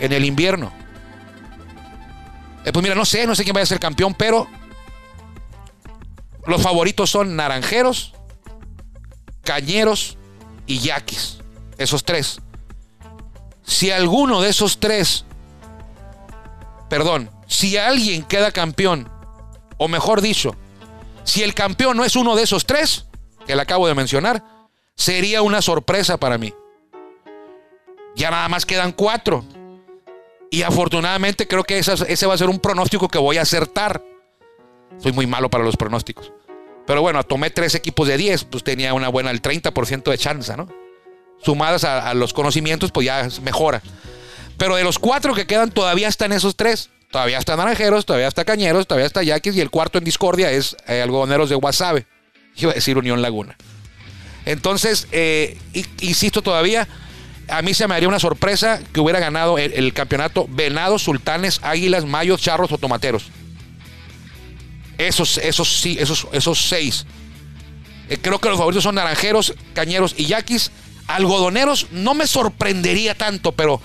en 0.00 0.12
el 0.12 0.24
invierno. 0.24 0.72
Eh, 2.64 2.72
pues 2.72 2.82
mira, 2.82 2.94
no 2.94 3.04
sé, 3.04 3.26
no 3.26 3.34
sé 3.34 3.44
quién 3.44 3.54
va 3.54 3.60
a 3.60 3.66
ser 3.66 3.78
campeón, 3.78 4.14
pero 4.14 4.48
los 6.46 6.62
favoritos 6.62 7.10
son 7.10 7.36
Naranjeros, 7.36 8.14
Cañeros 9.44 10.18
y 10.66 10.80
Yaquis. 10.80 11.38
Esos 11.78 12.04
tres. 12.04 12.40
Si 13.62 13.90
alguno 13.90 14.40
de 14.40 14.48
esos 14.48 14.80
tres, 14.80 15.24
perdón, 16.88 17.30
si 17.46 17.76
alguien 17.76 18.22
queda 18.22 18.50
campeón, 18.50 19.08
o 19.76 19.88
mejor 19.88 20.20
dicho, 20.20 20.56
si 21.26 21.42
el 21.42 21.52
campeón 21.52 21.96
no 21.96 22.04
es 22.04 22.16
uno 22.16 22.34
de 22.36 22.44
esos 22.44 22.64
tres 22.64 23.06
que 23.46 23.54
le 23.54 23.62
acabo 23.62 23.86
de 23.86 23.94
mencionar, 23.94 24.42
sería 24.94 25.42
una 25.42 25.60
sorpresa 25.60 26.16
para 26.16 26.38
mí. 26.38 26.54
Ya 28.14 28.30
nada 28.30 28.48
más 28.48 28.64
quedan 28.64 28.92
cuatro. 28.92 29.44
Y 30.50 30.62
afortunadamente 30.62 31.46
creo 31.46 31.64
que 31.64 31.78
ese 31.78 32.26
va 32.26 32.34
a 32.34 32.38
ser 32.38 32.48
un 32.48 32.60
pronóstico 32.60 33.08
que 33.08 33.18
voy 33.18 33.36
a 33.36 33.42
acertar. 33.42 34.02
Soy 34.98 35.12
muy 35.12 35.26
malo 35.26 35.50
para 35.50 35.64
los 35.64 35.76
pronósticos. 35.76 36.32
Pero 36.86 37.02
bueno, 37.02 37.22
tomé 37.24 37.50
tres 37.50 37.74
equipos 37.74 38.06
de 38.06 38.16
10, 38.16 38.44
pues 38.44 38.62
tenía 38.62 38.94
una 38.94 39.08
buena, 39.08 39.32
el 39.32 39.42
30% 39.42 40.04
de 40.04 40.18
chance, 40.18 40.56
¿no? 40.56 40.68
Sumadas 41.42 41.84
a, 41.84 42.14
los 42.14 42.32
conocimientos, 42.32 42.92
pues 42.92 43.06
ya 43.06 43.28
mejora. 43.42 43.82
Pero 44.56 44.76
de 44.76 44.84
los 44.84 44.98
cuatro 44.98 45.34
que 45.34 45.46
quedan, 45.46 45.70
todavía 45.70 46.08
están 46.08 46.32
esos 46.32 46.56
tres. 46.56 46.90
Todavía 47.16 47.38
está 47.38 47.56
Naranjeros, 47.56 48.04
todavía 48.04 48.28
está 48.28 48.44
Cañeros, 48.44 48.86
todavía 48.86 49.06
está 49.06 49.22
Yaquis 49.22 49.56
y 49.56 49.62
el 49.62 49.70
cuarto 49.70 49.96
en 49.96 50.04
discordia 50.04 50.50
es 50.50 50.76
eh, 50.86 51.00
Algodoneros 51.00 51.48
de 51.48 51.54
Guasave. 51.54 52.04
Iba 52.56 52.72
a 52.72 52.74
decir 52.74 52.98
Unión 52.98 53.22
Laguna. 53.22 53.56
Entonces, 54.44 55.08
eh, 55.12 55.56
insisto 56.02 56.42
todavía, 56.42 56.86
a 57.48 57.62
mí 57.62 57.72
se 57.72 57.88
me 57.88 57.94
haría 57.94 58.06
una 58.06 58.20
sorpresa 58.20 58.82
que 58.92 59.00
hubiera 59.00 59.18
ganado 59.18 59.56
el, 59.56 59.94
campeonato 59.94 60.46
Venados, 60.46 61.04
Sultanes, 61.04 61.60
Águilas, 61.62 62.04
Mayos, 62.04 62.42
Charros 62.42 62.70
o 62.70 62.76
Tomateros. 62.76 63.30
Esos, 64.98 65.38
esos 65.38 65.80
sí, 65.80 65.96
esos, 65.98 66.28
esos 66.32 66.68
seis. 66.68 67.06
Eh, 68.10 68.18
creo 68.20 68.40
que 68.40 68.50
los 68.50 68.58
favoritos 68.58 68.84
son 68.84 68.96
Naranjeros, 68.96 69.54
Cañeros 69.72 70.14
y 70.18 70.26
Yaquis. 70.26 70.70
Algodoneros 71.06 71.86
no 71.92 72.12
me 72.12 72.26
sorprendería 72.26 73.14
tanto, 73.14 73.52
pero 73.52 73.80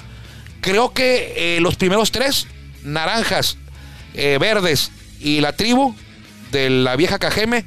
creo 0.60 0.92
que 0.92 1.58
los 1.62 1.78
primeros 1.78 2.12
tres, 2.12 2.46
Naranjas, 2.84 3.58
eh, 4.14 4.38
Verdes 4.40 4.92
y 5.20 5.42
la 5.42 5.54
tribu 5.54 5.96
de 6.52 6.70
la 6.70 6.96
vieja 6.96 7.20
Cajeme, 7.20 7.66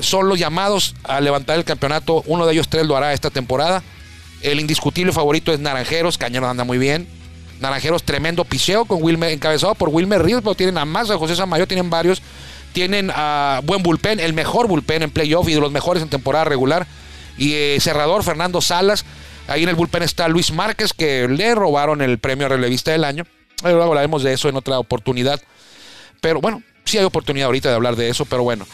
son 0.00 0.28
los 0.28 0.38
llamados 0.38 0.94
a 1.02 1.20
levantar 1.20 1.58
el 1.58 1.64
campeonato. 1.64 2.22
Uno 2.26 2.46
de 2.46 2.52
ellos 2.52 2.68
tres 2.68 2.86
lo 2.86 2.96
hará 2.96 3.12
esta 3.12 3.30
temporada. 3.30 3.82
El 4.40 4.60
indiscutible 4.60 5.12
favorito 5.12 5.52
es 5.52 5.58
Naranjeros, 5.58 6.18
Cañeros 6.18 6.48
anda 6.48 6.62
muy 6.62 6.78
bien. 6.78 7.08
Naranjeros, 7.60 8.02
tremendo 8.02 8.44
picheo 8.44 8.84
con 8.84 9.02
Wilmer, 9.02 9.30
encabezado 9.30 9.74
por 9.74 9.88
Wilmer 9.88 10.22
Ríos, 10.22 10.42
pero 10.42 10.54
tienen 10.54 10.78
a 10.78 10.84
más, 10.84 11.10
a 11.10 11.18
José 11.18 11.36
Samayo, 11.36 11.66
tienen 11.66 11.90
varios. 11.90 12.22
Tienen 12.72 13.10
a 13.14 13.60
buen 13.64 13.82
bullpen, 13.82 14.20
el 14.20 14.34
mejor 14.34 14.68
bullpen 14.68 15.02
en 15.02 15.10
playoff 15.10 15.48
y 15.48 15.54
de 15.54 15.60
los 15.60 15.72
mejores 15.72 16.02
en 16.02 16.10
temporada 16.10 16.44
regular. 16.44 16.86
Y 17.38 17.54
eh, 17.54 17.78
cerrador, 17.80 18.22
Fernando 18.22 18.60
Salas. 18.60 19.06
Ahí 19.48 19.62
en 19.62 19.70
el 19.70 19.76
bullpen 19.76 20.02
está 20.02 20.28
Luis 20.28 20.52
Márquez, 20.52 20.92
que 20.92 21.26
le 21.28 21.54
robaron 21.54 22.02
el 22.02 22.18
premio 22.18 22.48
relevista 22.48 22.90
del 22.90 23.04
año. 23.04 23.24
Luego 23.62 23.82
hablaremos 23.82 24.22
de 24.22 24.32
eso 24.32 24.48
en 24.48 24.56
otra 24.56 24.78
oportunidad. 24.78 25.40
Pero 26.20 26.40
bueno, 26.40 26.62
sí 26.84 26.98
hay 26.98 27.04
oportunidad 27.04 27.46
ahorita 27.46 27.70
de 27.70 27.74
hablar 27.74 27.96
de 27.96 28.08
eso, 28.08 28.24
pero 28.26 28.42
bueno. 28.42 28.66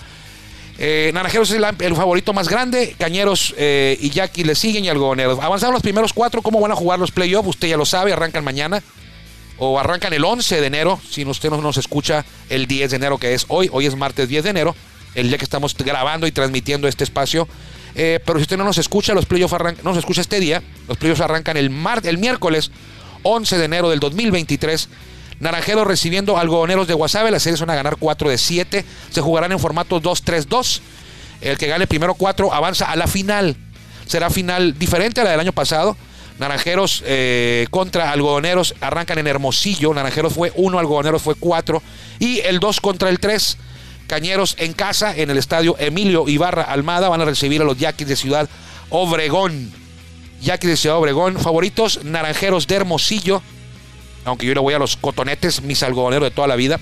Eh, 0.78 1.10
Naranjeros 1.14 1.50
es 1.50 1.56
el, 1.56 1.94
favorito 1.94 2.32
más 2.32 2.48
grande. 2.48 2.96
Cañeros 2.98 3.54
eh, 3.56 3.96
y 4.00 4.10
Jackie 4.10 4.42
le 4.42 4.54
siguen 4.54 4.84
y 4.84 4.88
Algodoneros. 4.88 5.38
Avanzaron 5.38 5.74
los 5.74 5.82
primeros 5.82 6.12
cuatro. 6.12 6.42
¿Cómo 6.42 6.60
van 6.60 6.72
a 6.72 6.76
jugar 6.76 6.98
los 6.98 7.12
playoffs? 7.12 7.48
Usted 7.48 7.68
ya 7.68 7.76
lo 7.76 7.84
sabe. 7.84 8.12
Arrancan 8.12 8.42
mañana. 8.42 8.82
O 9.58 9.78
arrancan 9.78 10.12
el 10.12 10.24
11 10.24 10.60
de 10.60 10.66
enero. 10.66 10.98
Si 11.08 11.24
usted 11.24 11.50
no 11.50 11.60
nos 11.60 11.76
escucha 11.76 12.24
el 12.48 12.66
10 12.66 12.90
de 12.90 12.96
enero, 12.96 13.18
que 13.18 13.34
es 13.34 13.44
hoy. 13.48 13.68
Hoy 13.72 13.86
es 13.86 13.94
martes 13.94 14.28
10 14.28 14.42
de 14.44 14.50
enero. 14.50 14.74
El 15.14 15.28
día 15.28 15.38
que 15.38 15.44
estamos 15.44 15.76
grabando 15.76 16.26
y 16.26 16.32
transmitiendo 16.32 16.88
este 16.88 17.04
espacio. 17.04 17.46
Eh, 17.94 18.18
pero 18.24 18.38
si 18.38 18.42
usted 18.42 18.56
no 18.56 18.64
nos 18.64 18.78
escucha, 18.78 19.14
los 19.14 19.26
playoffs 19.26 19.52
arrancan. 19.52 19.84
No 19.84 19.90
nos 19.90 19.98
escucha 19.98 20.22
este 20.22 20.40
día. 20.40 20.60
Los 20.88 20.96
playoffs 20.96 21.20
arrancan 21.20 21.56
el, 21.56 21.70
el 22.02 22.18
miércoles 22.18 22.72
11 23.22 23.58
de 23.58 23.64
enero 23.64 23.90
del 23.90 24.00
2023 24.00 24.88
Naranjeros 25.42 25.88
recibiendo 25.88 26.38
algodoneros 26.38 26.86
de 26.86 26.94
Guasave. 26.94 27.32
Las 27.32 27.42
series 27.42 27.58
van 27.58 27.70
a 27.70 27.74
ganar 27.74 27.96
4 27.98 28.30
de 28.30 28.38
7. 28.38 28.84
Se 29.10 29.20
jugarán 29.20 29.50
en 29.50 29.58
formato 29.58 30.00
2-3-2. 30.00 30.80
El 31.40 31.58
que 31.58 31.66
gane 31.66 31.88
primero 31.88 32.14
4 32.14 32.54
avanza 32.54 32.84
a 32.84 32.94
la 32.94 33.08
final. 33.08 33.56
Será 34.06 34.30
final 34.30 34.78
diferente 34.78 35.20
a 35.20 35.24
la 35.24 35.32
del 35.32 35.40
año 35.40 35.52
pasado. 35.52 35.96
Naranjeros 36.38 37.02
eh, 37.04 37.66
contra 37.70 38.12
Algodoneros 38.12 38.76
arrancan 38.80 39.18
en 39.18 39.26
Hermosillo. 39.26 39.92
Naranjeros 39.92 40.32
fue 40.32 40.52
1, 40.54 40.78
Algodoneros 40.78 41.20
fue 41.20 41.34
4. 41.34 41.82
Y 42.20 42.38
el 42.40 42.60
2 42.60 42.80
contra 42.80 43.08
el 43.08 43.18
3. 43.18 43.58
Cañeros 44.06 44.54
en 44.60 44.74
casa 44.74 45.12
en 45.16 45.28
el 45.28 45.38
estadio 45.38 45.74
Emilio 45.80 46.28
Ibarra 46.28 46.62
Almada. 46.62 47.08
Van 47.08 47.20
a 47.20 47.24
recibir 47.24 47.62
a 47.62 47.64
los 47.64 47.76
Yaquis 47.76 48.06
de 48.06 48.14
Ciudad 48.14 48.48
Obregón. 48.90 49.81
Yaquis 50.42 50.70
de 50.70 50.76
Ciudad 50.76 50.98
Obregón. 50.98 51.38
Favoritos 51.38 52.04
Naranjeros 52.04 52.66
de 52.66 52.74
Hermosillo 52.74 53.42
aunque 54.24 54.46
yo 54.46 54.54
le 54.54 54.60
voy 54.60 54.74
a 54.74 54.78
los 54.78 54.96
cotonetes, 54.96 55.62
mis 55.62 55.82
algodoneros 55.82 56.26
de 56.26 56.30
toda 56.30 56.48
la 56.48 56.56
vida. 56.56 56.78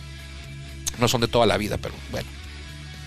No 0.99 1.09
son 1.09 1.21
de 1.21 1.29
toda 1.29 1.47
la 1.47 1.57
vida, 1.57 1.79
pero 1.79 1.95
bueno. 2.11 2.29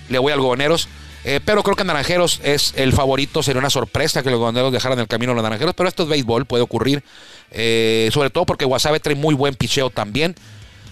Le 0.09 0.17
voy 0.17 0.31
a 0.31 0.35
algodoneros. 0.35 0.87
Eh, 1.25 1.39
pero 1.45 1.63
creo 1.63 1.75
que 1.75 1.83
Naranjeros 1.83 2.41
es 2.43 2.73
el 2.75 2.93
favorito. 2.93 3.43
Sería 3.43 3.59
una 3.59 3.69
sorpresa 3.69 4.23
que 4.23 4.29
los 4.29 4.37
algodoneros 4.37 4.73
dejaran 4.73 4.99
el 4.99 5.07
camino 5.07 5.31
a 5.31 5.35
los 5.35 5.43
Naranjeros. 5.43 5.75
Pero 5.75 5.87
esto 5.87 6.03
es 6.03 6.09
béisbol, 6.09 6.45
puede 6.45 6.63
ocurrir. 6.63 7.03
Eh, 7.51 8.09
sobre 8.11 8.29
todo 8.29 8.45
porque 8.45 8.65
Wasabe 8.65 8.99
trae 8.99 9.15
muy 9.15 9.35
buen 9.35 9.53
picheo 9.53 9.89
también. 9.89 10.35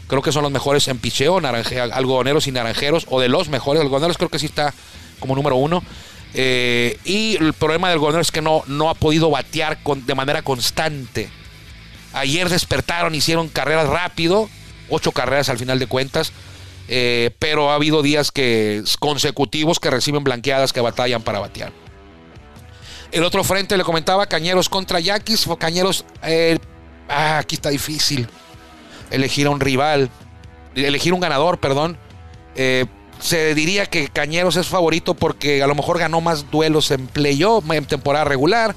Creo 0.08 0.22
que 0.22 0.32
son 0.32 0.44
los 0.44 0.52
mejores 0.52 0.88
en 0.88 1.00
picheo, 1.00 1.40
algodoneros 1.40 2.46
y 2.48 2.52
naranjeros. 2.52 3.08
O 3.10 3.20
de 3.20 3.30
los 3.30 3.50
mejores. 3.50 3.82
Algodoneros 3.82 4.18
creo 4.18 4.30
que 4.30 4.40
sí 4.40 4.46
está 4.46 4.74
como 5.20 5.36
número 5.36 5.56
uno. 5.56 5.84
Eh, 6.34 6.98
y 7.04 7.36
el 7.38 7.54
problema 7.54 7.90
del 7.90 7.96
algodonero 7.96 8.22
es 8.22 8.32
que 8.32 8.42
no, 8.42 8.64
no 8.68 8.90
ha 8.90 8.94
podido 8.94 9.30
batear 9.30 9.78
de 9.84 10.16
manera 10.16 10.42
constante. 10.42 11.30
Ayer 12.14 12.50
despertaron, 12.50 13.16
hicieron 13.16 13.50
carreras 13.50 13.88
rápido, 13.88 14.50
ocho 14.90 15.12
carreras 15.12 15.50
al 15.50 15.58
final 15.58 15.80
de 15.80 15.88
cuentas, 15.88 16.32
eh, 16.88 17.32
pero 17.40 17.72
ha 17.72 17.76
habido 17.76 18.02
días 18.02 18.32
que 18.32 18.84
consecutivos 19.00 19.80
que 19.80 19.90
reciben 19.90 20.24
blanqueadas 20.24 20.74
que 20.74 20.82
batallan 20.82 21.22
para 21.22 21.40
batear. 21.40 21.72
El 23.12 23.24
otro 23.24 23.44
frente 23.44 23.78
le 23.78 23.84
comentaba 23.84 24.26
Cañeros 24.28 24.70
contra 24.70 25.00
Yaquis. 25.00 25.48
Cañeros, 25.60 26.06
eh, 26.24 26.60
ah, 27.10 27.40
aquí 27.40 27.56
está 27.56 27.70
difícil. 27.70 28.28
Elegir 29.10 29.48
a 29.48 29.50
un 29.50 29.60
rival, 29.60 30.10
elegir 30.76 31.14
un 31.14 31.20
ganador, 31.20 31.60
perdón. 31.60 31.98
Se 33.22 33.56
diría 33.56 33.86
que 33.86 34.10
Cañeros 34.10 34.58
es 34.58 34.68
favorito 34.68 35.14
porque 35.14 35.64
a 35.64 35.68
lo 35.68 35.76
mejor 35.76 36.00
ganó 36.00 36.20
más 36.20 36.52
duelos 36.52 36.92
en 36.92 37.08
playoff, 37.08 37.64
en 37.72 37.86
temporada 37.86 38.26
regular 38.26 38.76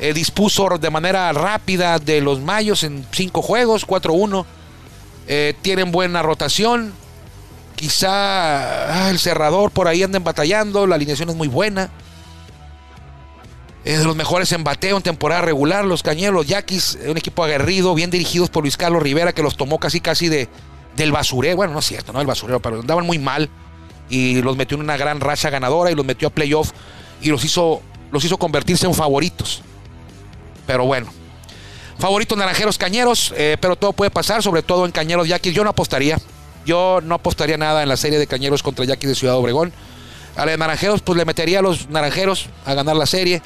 eh, 0.00 0.12
dispuso 0.12 0.68
de 0.78 0.90
manera 0.90 1.32
rápida 1.32 1.98
de 1.98 2.20
los 2.20 2.40
Mayos 2.40 2.82
en 2.82 3.06
cinco 3.12 3.42
juegos, 3.42 3.86
4-1. 3.86 4.44
Eh, 5.28 5.54
tienen 5.62 5.92
buena 5.92 6.22
rotación. 6.22 6.92
Quizá 7.76 9.06
ah, 9.06 9.10
el 9.10 9.18
cerrador 9.18 9.70
por 9.70 9.88
ahí 9.88 10.02
anden 10.02 10.24
batallando. 10.24 10.86
La 10.86 10.96
alineación 10.96 11.30
es 11.30 11.36
muy 11.36 11.48
buena. 11.48 11.90
Es 13.84 14.00
de 14.00 14.04
los 14.04 14.16
mejores 14.16 14.50
en 14.52 14.64
bateo 14.64 14.96
en 14.96 15.02
temporada 15.02 15.42
regular. 15.42 15.84
Los 15.84 16.02
Cañeros, 16.02 16.46
Yaquis, 16.46 16.98
un 17.06 17.16
equipo 17.16 17.44
aguerrido, 17.44 17.94
bien 17.94 18.10
dirigidos 18.10 18.50
por 18.50 18.64
Luis 18.64 18.76
Carlos 18.76 19.02
Rivera, 19.02 19.32
que 19.32 19.42
los 19.42 19.56
tomó 19.56 19.78
casi 19.78 20.00
casi 20.00 20.28
de, 20.28 20.48
del 20.96 21.12
basurero. 21.12 21.56
Bueno, 21.56 21.72
no 21.72 21.78
es 21.78 21.86
cierto, 21.86 22.12
no 22.12 22.20
el 22.20 22.26
basurero, 22.26 22.60
pero 22.60 22.80
andaban 22.80 23.06
muy 23.06 23.18
mal. 23.18 23.48
Y 24.08 24.42
los 24.42 24.56
metió 24.56 24.76
en 24.76 24.82
una 24.82 24.96
gran 24.96 25.20
racha 25.20 25.50
ganadora 25.50 25.90
y 25.90 25.94
los 25.94 26.04
metió 26.04 26.28
a 26.28 26.30
playoff 26.30 26.72
y 27.20 27.30
los 27.30 27.44
hizo, 27.44 27.82
los 28.12 28.24
hizo 28.24 28.36
convertirse 28.36 28.86
en 28.86 28.94
favoritos. 28.94 29.62
Pero 30.66 30.84
bueno. 30.84 31.06
Favoritos 31.98 32.36
naranjeros 32.36 32.76
cañeros, 32.76 33.32
eh, 33.36 33.56
pero 33.60 33.76
todo 33.76 33.92
puede 33.92 34.10
pasar, 34.10 34.42
sobre 34.42 34.62
todo 34.62 34.84
en 34.84 34.92
cañeros 34.92 35.28
yaquis. 35.28 35.54
Yo 35.54 35.64
no 35.64 35.70
apostaría. 35.70 36.18
Yo 36.66 37.00
no 37.02 37.16
apostaría 37.16 37.56
nada 37.56 37.82
en 37.82 37.88
la 37.88 37.96
serie 37.96 38.18
de 38.18 38.26
cañeros 38.26 38.62
contra 38.62 38.84
yaquis 38.84 39.08
de 39.08 39.14
Ciudad 39.14 39.36
Obregón. 39.36 39.72
A 40.36 40.44
la 40.44 40.52
de 40.52 40.58
naranjeros, 40.58 41.02
pues 41.02 41.16
le 41.16 41.24
metería 41.24 41.60
a 41.60 41.62
los 41.62 41.88
naranjeros 41.88 42.48
a 42.66 42.74
ganar 42.74 42.96
la 42.96 43.06
serie. 43.06 43.42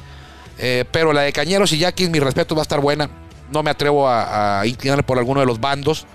Eh, 0.59 0.85
pero 0.91 1.13
la 1.13 1.23
de 1.23 1.33
cañeros 1.33 1.73
y 1.73 1.79
yaquis, 1.79 2.09
mi 2.09 2.21
respeto, 2.21 2.55
va 2.55 2.63
a 2.63 2.65
estar 2.65 2.81
buena. 2.81 3.11
No 3.51 3.63
me 3.63 3.71
atrevo 3.71 4.09
a, 4.09 4.63
inclinar 4.65 5.05
por 5.05 5.19
alguno 5.19 5.41
de 5.41 5.47
los 5.47 5.61
bandos. 5.61 6.07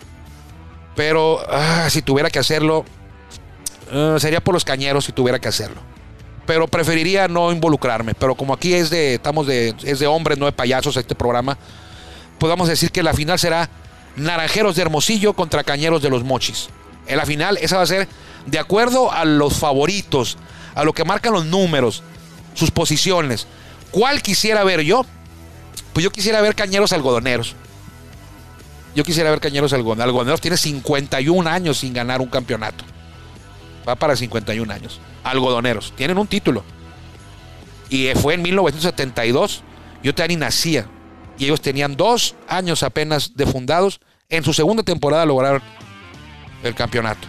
Pero 0.96 1.40
ah, 1.50 1.88
si 1.90 2.02
tuviera 2.02 2.30
que 2.30 2.40
hacerlo, 2.40 2.86
eh, 3.94 4.16
sería 4.20 4.42
por 4.42 4.54
los 4.54 4.66
cañeros 4.66 5.06
si 5.06 5.12
tuviera 5.12 5.40
que 5.40 5.48
hacerlo 5.48 5.82
pero 6.46 6.68
preferiría 6.68 7.28
no 7.28 7.52
involucrarme. 7.52 8.14
Pero 8.14 8.36
como 8.36 8.54
aquí 8.54 8.74
es 8.74 8.90
de, 8.90 9.16
estamos 9.16 9.48
de, 9.48 9.74
es 9.84 10.00
de 10.00 10.08
hombres, 10.08 10.38
no 10.38 10.46
de 10.46 10.52
payasos 10.52 10.98
este 10.98 11.16
programa, 11.16 11.58
podemos 12.40 12.68
decir 12.68 12.92
que 12.92 13.04
la 13.04 13.14
final 13.14 13.40
será 13.40 13.70
Naranjeros 14.16 14.76
de 14.76 14.84
Hermosillo 14.84 15.34
contra 15.34 15.64
Cañeros 15.64 16.02
de 16.02 16.10
los 16.10 16.24
Mochis. 16.24 16.70
En 17.08 17.18
la 17.18 17.26
final, 17.26 17.58
esa 17.62 17.78
va 17.78 17.84
a 17.84 17.88
ser 17.88 18.08
de 18.46 18.60
acuerdo 18.60 19.12
a 19.12 19.26
los 19.26 19.58
favoritos, 19.58 20.38
a 20.76 20.84
lo 20.84 20.94
que 20.94 21.06
marcan 21.06 21.34
los 21.34 21.46
números, 21.46 22.04
sus 22.54 22.72
posiciones. 22.72 23.48
¿Cuál 23.92 24.22
quisiera 24.22 24.64
ver 24.64 24.82
yo? 24.82 25.06
Pues 25.94 26.04
yo 26.04 26.12
quisiera 26.12 26.42
ver 26.42 26.56
Cañeros 26.56 26.94
Algodoneros. 26.94 27.56
Yo 28.96 29.04
quisiera 29.04 29.30
ver 29.32 29.40
Cañeros 29.40 29.74
Algodoneros. 29.74 30.10
Algodoneros 30.10 30.42
tiene 30.42 30.58
51 30.58 31.50
años 31.50 31.80
sin 31.80 31.94
ganar 31.94 32.22
un 32.22 32.28
campeonato. 32.28 32.84
Va 33.88 33.96
para 33.96 34.16
51 34.16 34.72
años. 34.74 35.00
Algodoneros. 35.24 35.94
Tienen 35.96 36.18
un 36.18 36.28
título. 36.28 36.64
Y 37.90 38.10
fue 38.16 38.36
en 38.36 38.42
1972. 38.42 39.64
Yo 40.02 40.12
ni 40.28 40.36
nacía. 40.36 40.88
Y 41.38 41.46
ellos 41.46 41.62
tenían 41.62 41.96
dos 41.96 42.36
años 42.48 42.84
apenas 42.84 43.36
de 43.36 43.46
fundados. 43.46 44.00
En 44.30 44.44
su 44.44 44.54
segunda 44.54 44.84
temporada 44.84 45.26
lograron 45.26 45.62
el 46.64 46.76
campeonato. 46.76 47.28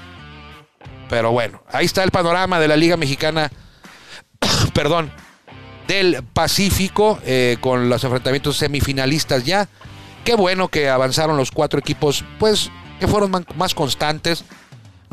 Pero 1.08 1.32
bueno, 1.32 1.62
ahí 1.70 1.86
está 1.86 2.02
el 2.02 2.10
panorama 2.10 2.58
de 2.60 2.68
la 2.68 2.76
Liga 2.76 2.96
Mexicana. 2.96 3.50
perdón. 4.74 5.12
Del 5.86 6.22
Pacífico. 6.22 7.18
eh, 7.24 7.56
con 7.60 7.88
los 7.88 8.02
enfrentamientos 8.04 8.56
semifinalistas 8.56 9.44
ya. 9.44 9.68
Qué 10.24 10.34
bueno 10.34 10.68
que 10.68 10.88
avanzaron 10.88 11.36
los 11.36 11.50
cuatro 11.50 11.78
equipos. 11.78 12.24
Pues 12.38 12.70
que 13.00 13.08
fueron 13.08 13.44
más 13.56 13.74
constantes. 13.74 14.44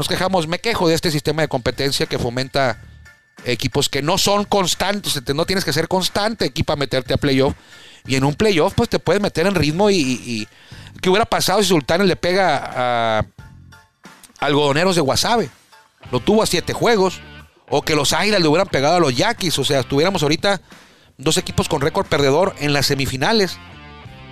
Nos 0.02 0.08
quejamos, 0.08 0.48
me 0.48 0.58
quejo 0.58 0.88
de 0.90 0.96
este 0.96 1.12
sistema 1.12 1.44
de 1.44 1.48
competencia 1.48 2.08
que 2.08 2.18
fomenta 2.18 2.80
equipos 3.46 3.88
que 3.88 4.02
no 4.02 4.18
son 4.18 4.46
constantes. 4.46 5.22
te- 5.24 5.34
No 5.36 5.46
tienes 5.46 5.64
que 5.64 5.72
ser 5.72 5.88
constante 5.88 6.46
aquí 6.46 6.64
para 6.64 6.76
meterte 6.80 7.14
a 7.14 7.18
playoff. 7.18 7.54
Y 8.08 8.16
en 8.16 8.24
un 8.24 8.34
playoff, 8.34 8.74
pues 8.76 8.90
te 8.90 8.98
puedes 8.98 9.22
meter 9.22 9.46
en 9.46 9.54
ritmo 9.54 9.92
y. 9.92 9.98
y- 9.98 10.22
y- 10.26 10.48
¿Qué 11.04 11.10
hubiera 11.12 11.26
pasado 11.26 11.62
si 11.62 11.70
Sultanes 11.70 12.08
le 12.08 12.16
pega 12.16 13.20
a 13.20 13.26
algodoneros 14.40 14.96
de 14.96 15.02
Guasave? 15.02 15.52
Lo 16.12 16.20
tuvo 16.20 16.42
a 16.42 16.48
siete 16.48 16.74
juegos. 16.74 17.22
O 17.70 17.84
que 17.84 17.96
los 17.96 18.12
Águilas 18.12 18.42
le 18.42 18.48
hubieran 18.48 18.70
pegado 18.70 18.96
a 18.96 19.00
los 19.00 19.16
Yaquis. 19.16 19.60
O 19.60 19.64
sea, 19.64 19.82
estuviéramos 19.82 20.24
ahorita 20.24 20.62
dos 21.20 21.38
equipos 21.38 21.70
con 21.70 21.80
récord 21.80 22.08
perdedor 22.08 22.56
en 22.58 22.74
las 22.74 22.88
semifinales. 22.88 23.60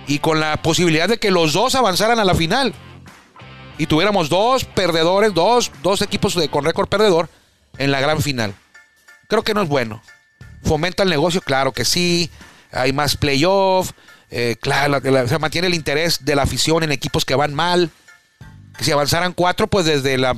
Y 0.08 0.18
con 0.18 0.40
la 0.40 0.60
posibilidad 0.62 1.08
de 1.08 1.18
que 1.18 1.30
los 1.30 1.52
dos 1.52 1.76
avanzaran 1.76 2.18
a 2.18 2.24
la 2.24 2.34
final 2.34 2.74
y 3.82 3.86
tuviéramos 3.86 4.28
dos 4.28 4.64
perdedores, 4.64 5.32
dos, 5.34 5.72
dos 5.82 6.02
equipos 6.02 6.38
con 6.50 6.64
récord 6.64 6.88
perdedor 6.88 7.28
en 7.78 7.90
la 7.90 8.00
gran 8.00 8.20
final. 8.20 8.54
Creo 9.28 9.42
que 9.42 9.54
no 9.54 9.62
es 9.62 9.68
bueno. 9.68 10.02
Fomenta 10.64 11.02
el 11.02 11.08
negocio, 11.08 11.40
claro 11.40 11.72
que 11.72 11.84
sí. 11.84 12.30
Hay 12.72 12.92
más 12.92 13.16
playoff. 13.16 13.92
eh, 14.32 14.54
claro, 14.60 15.00
la- 15.02 15.10
la- 15.10 15.26
se 15.26 15.38
mantiene 15.40 15.66
el 15.66 15.74
interés 15.74 16.24
de 16.24 16.36
la 16.36 16.42
afición 16.42 16.84
en 16.84 16.92
equipos 16.92 17.24
que 17.24 17.34
van 17.34 17.52
mal. 17.52 17.90
Que 18.78 18.84
si 18.84 18.92
avanzaran 18.92 19.32
cuatro, 19.32 19.66
pues 19.66 19.86
desde 19.86 20.16
la 20.18 20.36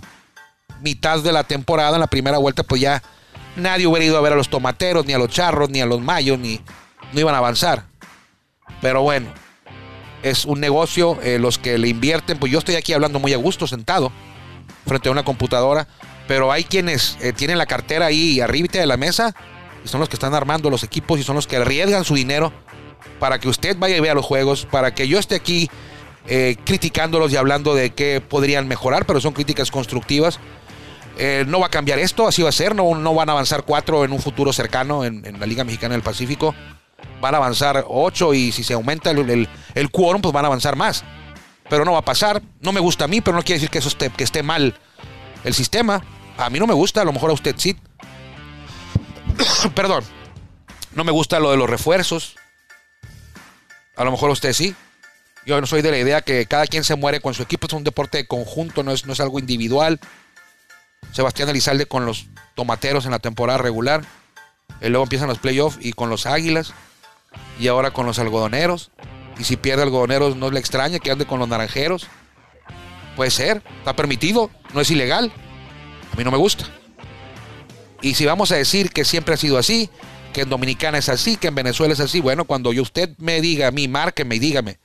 mitad 0.80 1.18
de 1.22 1.30
la 1.32 1.44
temporada, 1.44 1.96
en 1.96 2.00
la 2.00 2.06
primera 2.06 2.38
vuelta, 2.38 2.62
pues 2.62 2.80
ya 2.80 3.02
nadie 3.56 3.86
hubiera 3.86 4.06
ido 4.06 4.16
a 4.16 4.22
ver 4.22 4.32
a 4.32 4.36
los 4.36 4.48
tomateros, 4.48 5.04
ni 5.04 5.12
a 5.12 5.18
los 5.18 5.28
charros, 5.28 5.68
ni 5.68 5.80
a 5.82 5.86
los 5.86 6.00
mayos, 6.00 6.38
ni 6.38 6.58
no 7.12 7.20
iban 7.20 7.34
a 7.34 7.38
avanzar. 7.38 7.84
Pero 8.80 9.02
bueno, 9.02 9.30
es 10.22 10.44
un 10.44 10.60
negocio, 10.60 11.18
eh, 11.22 11.38
los 11.38 11.58
que 11.58 11.78
le 11.78 11.88
invierten, 11.88 12.38
pues 12.38 12.50
yo 12.52 12.58
estoy 12.58 12.76
aquí 12.76 12.92
hablando 12.92 13.18
muy 13.18 13.32
a 13.32 13.36
gusto, 13.36 13.66
sentado, 13.66 14.12
frente 14.86 15.08
a 15.08 15.12
una 15.12 15.24
computadora, 15.24 15.88
pero 16.28 16.52
hay 16.52 16.64
quienes 16.64 17.18
eh, 17.20 17.32
tienen 17.32 17.58
la 17.58 17.66
cartera 17.66 18.06
ahí 18.06 18.40
arriba 18.40 18.68
de 18.72 18.86
la 18.86 18.96
mesa, 18.96 19.34
y 19.84 19.88
son 19.88 20.00
los 20.00 20.08
que 20.08 20.16
están 20.16 20.34
armando 20.34 20.70
los 20.70 20.84
equipos 20.84 21.18
y 21.18 21.24
son 21.24 21.36
los 21.36 21.46
que 21.46 21.56
arriesgan 21.56 22.04
su 22.04 22.14
dinero 22.14 22.52
para 23.18 23.40
que 23.40 23.48
usted 23.48 23.76
vaya 23.76 23.96
y 23.96 24.00
vea 24.00 24.14
los 24.14 24.24
juegos, 24.24 24.66
para 24.70 24.94
que 24.94 25.08
yo 25.08 25.18
esté 25.18 25.34
aquí 25.34 25.68
eh, 26.28 26.56
criticándolos 26.64 27.32
y 27.32 27.36
hablando 27.36 27.74
de 27.74 27.90
qué 27.90 28.20
podrían 28.20 28.68
mejorar, 28.68 29.06
pero 29.06 29.20
son 29.20 29.32
críticas 29.32 29.70
constructivas. 29.70 30.38
No 31.46 31.60
va 31.60 31.66
a 31.66 31.70
cambiar 31.70 31.98
esto, 31.98 32.26
así 32.26 32.42
va 32.42 32.48
a 32.48 32.52
ser, 32.52 32.74
no, 32.74 32.96
no 32.96 33.14
van 33.14 33.28
a 33.28 33.32
avanzar 33.32 33.64
cuatro 33.64 34.04
en 34.04 34.12
un 34.12 34.18
futuro 34.18 34.52
cercano 34.52 35.04
en, 35.04 35.24
en 35.26 35.38
la 35.38 35.46
Liga 35.46 35.62
Mexicana 35.62 35.92
del 35.92 36.02
Pacífico 36.02 36.54
van 37.22 37.34
a 37.34 37.38
avanzar 37.38 37.84
8 37.88 38.34
y 38.34 38.52
si 38.52 38.64
se 38.64 38.74
aumenta 38.74 39.10
el, 39.10 39.48
el 39.74 39.90
quórum, 39.90 40.22
pues 40.22 40.32
van 40.32 40.44
a 40.44 40.48
avanzar 40.48 40.76
más. 40.76 41.04
Pero 41.68 41.84
no 41.84 41.92
va 41.92 41.98
a 41.98 42.04
pasar. 42.04 42.42
No 42.60 42.72
me 42.72 42.80
gusta 42.80 43.04
a 43.04 43.08
mí, 43.08 43.20
pero 43.20 43.36
no 43.36 43.42
quiere 43.42 43.58
decir 43.58 43.70
que 43.70 43.78
eso 43.78 43.88
esté, 43.88 44.42
mal 44.42 44.78
el 45.44 45.54
sistema. 45.54 46.02
A 46.36 46.50
mí 46.50 46.58
no 46.58 46.66
me 46.66 46.74
gusta, 46.74 47.02
a 47.02 47.04
lo 47.04 47.12
mejor 47.12 47.30
a 47.30 47.34
usted 47.34 47.54
sí. 47.58 47.76
Perdón. 49.74 50.04
No 50.94 51.04
me 51.04 51.12
gusta 51.12 51.40
lo 51.40 51.50
de 51.50 51.56
los 51.56 51.70
refuerzos. 51.70 52.36
A 53.96 54.04
lo 54.04 54.10
mejor 54.10 54.30
a 54.30 54.34
usted 54.34 54.52
sí. 54.52 54.74
Yo 55.46 55.60
no 55.60 55.66
soy 55.66 55.82
de 55.82 55.90
la 55.90 55.98
idea 55.98 56.20
que 56.20 56.46
cada 56.46 56.66
quien 56.66 56.84
se 56.84 56.94
muere 56.94 57.20
con 57.20 57.34
su 57.34 57.42
equipo. 57.42 57.66
Es 57.66 57.72
un 57.72 57.84
deporte 57.84 58.18
de 58.18 58.26
conjunto, 58.26 58.82
no 58.82 58.92
es, 58.92 59.06
no 59.06 59.12
es 59.12 59.20
algo 59.20 59.38
individual. 59.38 59.98
Sebastián 61.12 61.48
Elizalde 61.48 61.86
con 61.86 62.06
los 62.06 62.26
tomateros 62.54 63.04
en 63.06 63.10
la 63.10 63.18
temporada 63.18 63.58
regular. 63.58 64.02
Luego 64.80 65.04
empiezan 65.04 65.28
los 65.28 65.38
playoffs 65.38 65.78
y 65.80 65.92
con 65.92 66.10
los 66.10 66.26
águilas 66.26 66.72
y 67.58 67.68
ahora 67.68 67.92
con 67.92 68.06
los 68.06 68.18
algodoneros. 68.18 68.90
Y 69.38 69.44
si 69.44 69.56
pierde 69.56 69.82
algodoneros, 69.82 70.36
no 70.36 70.50
le 70.50 70.60
extraña 70.60 70.98
que 70.98 71.10
ande 71.10 71.26
con 71.26 71.38
los 71.38 71.48
naranjeros. 71.48 72.06
Puede 73.16 73.30
ser, 73.30 73.62
está 73.78 73.94
permitido, 73.94 74.50
no 74.74 74.80
es 74.80 74.90
ilegal. 74.90 75.32
A 76.12 76.16
mí 76.16 76.24
no 76.24 76.30
me 76.30 76.36
gusta. 76.36 76.64
Y 78.00 78.14
si 78.14 78.26
vamos 78.26 78.50
a 78.52 78.56
decir 78.56 78.90
que 78.90 79.04
siempre 79.04 79.34
ha 79.34 79.36
sido 79.36 79.58
así, 79.58 79.88
que 80.32 80.42
en 80.42 80.50
Dominicana 80.50 80.98
es 80.98 81.08
así, 81.08 81.36
que 81.36 81.48
en 81.48 81.54
Venezuela 81.54 81.92
es 81.92 82.00
así, 82.00 82.20
bueno, 82.20 82.44
cuando 82.44 82.72
yo 82.72 82.82
usted 82.82 83.10
me 83.18 83.40
diga 83.40 83.68
a 83.68 83.70
mí, 83.70 83.86
márqueme 83.88 84.36
y 84.36 84.38
dígame. 84.38 84.78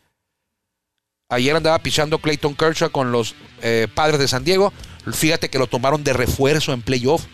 Ayer 1.29 1.55
andaba 1.55 1.79
pichando 1.79 2.19
Clayton 2.19 2.55
Kershaw 2.55 2.89
con 2.89 3.11
los 3.11 3.35
eh, 3.61 3.87
padres 3.93 4.19
de 4.19 4.27
San 4.27 4.45
Diego. 4.45 4.71
Fíjate 5.11 5.49
que 5.49 5.59
lo 5.59 5.67
tomaron 5.67 6.03
de 6.03 6.13
refuerzo 6.13 6.73
en 6.73 6.81
playoff. 6.81 7.25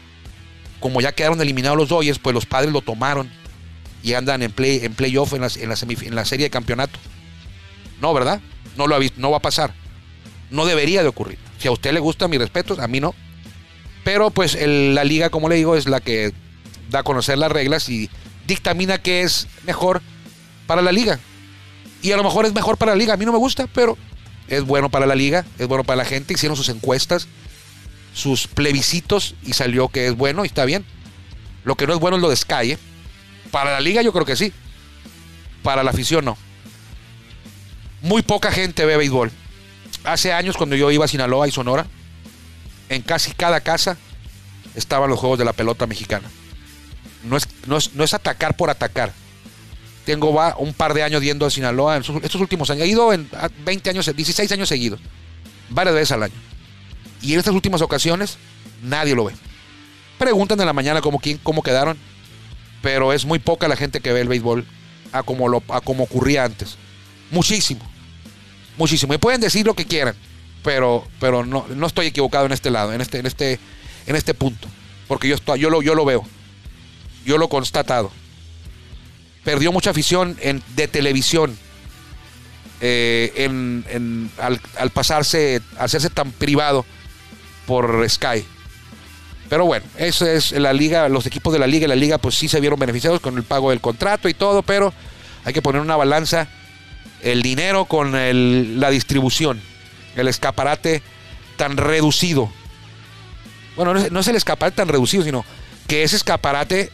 Como 0.80 1.00
ya 1.00 1.12
quedaron 1.12 1.42
eliminados 1.42 1.78
los 1.78 1.90
Dodgers, 1.90 2.18
pues 2.18 2.34
los 2.34 2.46
padres 2.46 2.72
lo 2.72 2.82
tomaron 2.82 3.32
y 4.04 4.14
andan 4.14 4.44
en 4.44 4.52
play 4.52 4.82
en 4.84 4.94
playoff 4.94 5.34
en, 5.34 5.42
las- 5.42 5.58
en, 5.58 5.70
la 5.70 5.76
en 5.80 6.16
la 6.16 6.26
serie 6.26 6.46
de 6.46 6.50
campeonato. 6.52 7.00
No, 8.02 8.14
¿verdad? 8.14 8.42
No 8.78 8.86
lo 8.88 8.96
ha 8.96 9.00
visto, 9.00 9.20
no 9.20 9.32
va 9.32 9.38
a 9.38 9.42
pasar. 9.42 9.74
No 10.52 10.66
debería 10.66 11.02
de 11.02 11.08
ocurrir. 11.08 11.40
Si 11.58 11.68
a 11.68 11.72
usted 11.72 11.94
le 11.94 12.00
gusta, 12.00 12.28
mis 12.28 12.40
respetos, 12.40 12.80
a 12.80 12.88
mí 12.88 13.00
no. 13.00 13.16
Pero 14.04 14.30
pues 14.30 14.58
la 14.60 15.04
liga, 15.06 15.30
como 15.30 15.48
le 15.50 15.56
digo, 15.56 15.76
es 15.76 15.88
la 15.88 16.02
que 16.02 16.34
da 16.90 17.00
a 17.00 17.04
conocer 17.04 17.38
las 17.38 17.52
reglas 17.52 17.88
y 17.90 18.10
dictamina 18.46 18.98
qué 19.02 19.22
es 19.22 19.48
mejor 19.66 20.02
para 20.68 20.82
la 20.82 20.92
liga. 20.92 21.20
Y 22.02 22.12
a 22.12 22.18
lo 22.18 22.24
mejor 22.24 22.46
es 22.46 22.54
mejor 22.54 22.78
para 22.78 22.92
la 22.92 22.98
liga. 22.98 23.14
A 23.14 23.18
mí 23.18 23.26
no 23.26 23.32
me 23.32 23.38
gusta, 23.38 23.68
pero 23.74 23.98
es 24.50 24.64
bueno 24.66 24.90
para 24.90 25.06
la 25.06 25.16
liga, 25.16 25.46
es 25.58 25.68
bueno 25.68 25.86
para 25.86 25.96
la 25.98 26.06
gente. 26.06 26.34
Hicieron 26.34 26.58
sus 26.58 26.68
encuestas, 26.68 27.28
sus 28.14 28.48
plebiscitos 28.48 29.36
y 29.44 29.54
salió 29.54 29.88
que 29.88 30.08
es 30.08 30.18
bueno 30.18 30.44
y 30.44 30.48
está 30.48 30.66
bien. 30.66 30.84
Lo 31.64 31.76
que 31.76 31.88
no 31.88 31.94
es 31.94 32.00
bueno 32.00 32.18
es 32.18 32.22
lo 32.22 32.30
de. 32.30 32.36
¿eh? 32.74 32.78
Para 33.54 33.72
la 33.72 33.80
liga 33.82 34.02
yo 34.02 34.12
creo 34.12 34.26
que 34.26 34.36
sí. 34.36 34.52
Para 35.62 35.84
la 35.84 35.92
afición 35.92 36.26
no. 36.26 36.36
Muy 38.02 38.24
poca 38.24 38.52
gente 38.52 38.84
ve 38.84 38.98
béisbol. 38.98 39.32
Hace 40.06 40.34
años 40.34 40.58
cuando 40.58 40.76
yo 40.76 40.90
iba 40.90 41.06
a 41.06 41.08
Sinaloa 41.08 41.48
y 41.48 41.52
Sonora, 41.52 41.86
en 42.90 43.04
casi 43.04 43.32
cada 43.34 43.62
casa 43.62 43.96
estaban 44.74 45.08
los 45.08 45.20
juegos 45.20 45.38
de 45.38 45.46
la 45.46 45.54
pelota 45.54 45.86
mexicana. 45.86 46.28
No 47.26 47.38
es, 47.38 47.48
no 47.68 47.78
es, 47.78 47.94
no 47.94 48.04
es 48.04 48.16
atacar 48.16 48.58
por 48.58 48.72
atacar. 48.72 49.14
Tengo 50.04 50.32
un 50.58 50.74
par 50.74 50.96
de 50.96 51.04
años 51.04 51.22
yendo 51.22 51.46
a 51.46 51.52
Sinaloa 51.52 51.98
en 51.98 52.02
estos 52.02 52.42
últimos 52.42 52.72
años. 52.72 52.86
He 52.86 52.88
ido 52.88 53.14
en 53.14 53.30
ah, 53.34 53.50
20 53.66 53.88
años, 53.92 54.12
16 54.16 54.52
años 54.52 54.68
seguidos. 54.68 55.00
Varias 55.70 55.94
veces 55.94 56.12
al 56.14 56.24
año. 56.24 56.34
Y 57.22 57.34
en 57.34 57.40
estas 57.40 57.54
últimas 57.54 57.84
ocasiones 57.84 58.40
nadie 58.82 59.14
lo 59.14 59.26
ve. 59.26 59.34
Preguntan 60.18 60.60
en 60.60 60.66
la 60.66 60.74
mañana 60.74 61.02
cómo, 61.02 61.22
cómo 61.44 61.62
quedaron. 61.62 62.00
Pero 62.84 63.14
es 63.14 63.26
muy 63.26 63.40
poca 63.40 63.68
la 63.68 63.76
gente 63.76 64.00
que 64.00 64.14
ve 64.14 64.22
el 64.22 64.28
béisbol 64.28 64.64
a 65.12 65.24
como, 65.24 65.48
lo, 65.50 65.64
a 65.70 65.82
como 65.82 66.04
ocurría 66.04 66.44
antes. 66.44 66.76
Muchísimo. 67.32 67.82
Muchísimo. 68.78 69.14
Y 69.16 69.18
pueden 69.18 69.42
decir 69.42 69.66
lo 69.66 69.74
que 69.74 69.86
quieran. 69.86 70.16
Pero, 70.64 71.08
pero 71.20 71.44
no, 71.46 71.66
no 71.76 71.88
estoy 71.88 72.06
equivocado 72.08 72.46
en 72.46 72.52
este 72.52 72.70
lado, 72.70 72.94
en 72.94 73.02
este, 73.02 73.18
en 73.18 73.26
este, 73.26 73.60
en 74.06 74.16
este 74.16 74.36
punto. 74.36 74.68
Porque 75.08 75.28
yo, 75.28 75.34
estoy, 75.36 75.60
yo, 75.60 75.70
lo, 75.72 75.82
yo 75.82 75.96
lo 75.96 76.06
veo. 76.06 76.24
Yo 77.26 77.38
lo 77.40 77.46
he 77.46 77.50
constatado. 77.50 78.12
Perdió 79.44 79.72
mucha 79.72 79.90
afición 79.90 80.38
en, 80.42 80.62
de 80.76 80.88
televisión. 80.88 81.58
eh, 82.82 83.32
en, 83.38 83.86
en- 83.90 84.32
al, 84.38 84.60
al 84.78 84.90
pasarse, 84.90 85.62
hacerse 85.78 86.10
tan 86.10 86.32
privado 86.32 86.86
por 87.66 88.10
Sky. 88.10 88.46
Pero 89.54 89.66
bueno, 89.68 89.86
eso 90.00 90.26
es 90.26 90.52
la 90.54 90.74
liga, 90.74 91.08
los 91.10 91.28
equipos 91.28 91.54
de 91.54 91.60
la 91.60 91.68
liga 91.68 91.86
y 91.86 91.88
la 91.88 91.96
liga 91.96 92.18
pues 92.18 92.34
sí 92.34 92.48
se 92.48 92.60
vieron 92.60 92.80
beneficiados 92.80 93.20
con 93.20 93.38
el 93.38 93.44
pago 93.44 93.70
del 93.70 93.82
contrato 93.82 94.28
y 94.28 94.34
todo, 94.34 94.64
pero 94.64 94.92
hay 95.46 95.54
que 95.54 95.62
poner 95.62 95.80
una 95.80 95.96
balanza 95.96 96.48
el 97.22 97.44
dinero 97.44 97.86
con 97.86 98.16
el- 98.16 98.80
la 98.80 98.90
distribución, 98.90 99.62
el 100.16 100.28
escaparate 100.28 101.04
tan 101.56 101.78
reducido. 101.78 102.50
Bueno, 103.76 103.94
no 103.94 104.00
es, 104.00 104.12
no 104.12 104.22
es 104.22 104.28
el 104.28 104.38
escaparate 104.38 104.76
tan 104.78 104.88
reducido, 104.88 105.24
sino 105.24 105.46
que 105.88 106.02
ese 106.02 106.16
escaparate 106.16 106.90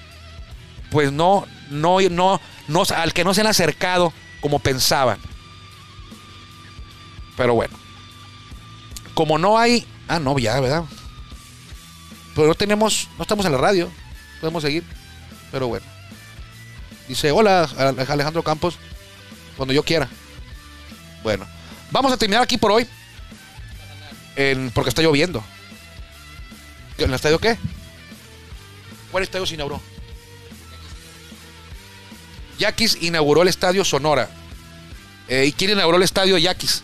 pues 0.91 1.13
no, 1.13 1.47
no, 1.69 2.01
no, 2.09 2.41
no, 2.67 2.83
al 2.93 3.13
que 3.13 3.23
no 3.23 3.33
se 3.33 3.39
han 3.39 3.47
acercado 3.47 4.11
como 4.41 4.59
pensaban. 4.59 5.17
Pero 7.37 7.53
bueno. 7.53 7.77
Como 9.13 9.37
no 9.37 9.57
hay. 9.57 9.87
Ah, 10.09 10.19
no, 10.19 10.37
ya, 10.39 10.59
¿verdad? 10.59 10.83
Pero 12.39 12.47
no 12.47 12.55
tenemos. 12.55 13.09
No 13.17 13.23
estamos 13.23 13.45
en 13.45 13.51
la 13.51 13.57
radio. 13.57 13.91
Podemos 14.39 14.63
seguir. 14.63 14.81
Pero 15.51 15.67
bueno. 15.67 15.85
Dice: 17.09 17.31
Hola, 17.31 17.69
Alejandro 18.07 18.43
Campos. 18.43 18.77
Cuando 19.57 19.73
yo 19.73 19.83
quiera. 19.83 20.07
Bueno. 21.21 21.45
Vamos 21.91 22.13
a 22.13 22.17
terminar 22.17 22.41
aquí 22.41 22.55
por 22.57 22.71
hoy. 22.71 22.87
En- 24.37 24.71
porque 24.71 24.87
está 24.87 25.01
lloviendo. 25.01 25.43
¿El 26.97 27.13
estadio 27.13 27.39
qué? 27.39 27.57
¿Cuál 29.11 29.23
estadio 29.25 29.45
se 29.45 29.55
inauguró? 29.55 29.81
Yaquis 32.57 32.99
inauguró 33.01 33.41
el 33.41 33.49
estadio 33.49 33.83
Sonora. 33.83 34.29
Eh, 35.27 35.43
¿Y 35.45 35.51
quién 35.51 35.71
inauguró 35.71 35.97
el 35.97 36.03
estadio 36.03 36.37
Yaquis? 36.37 36.83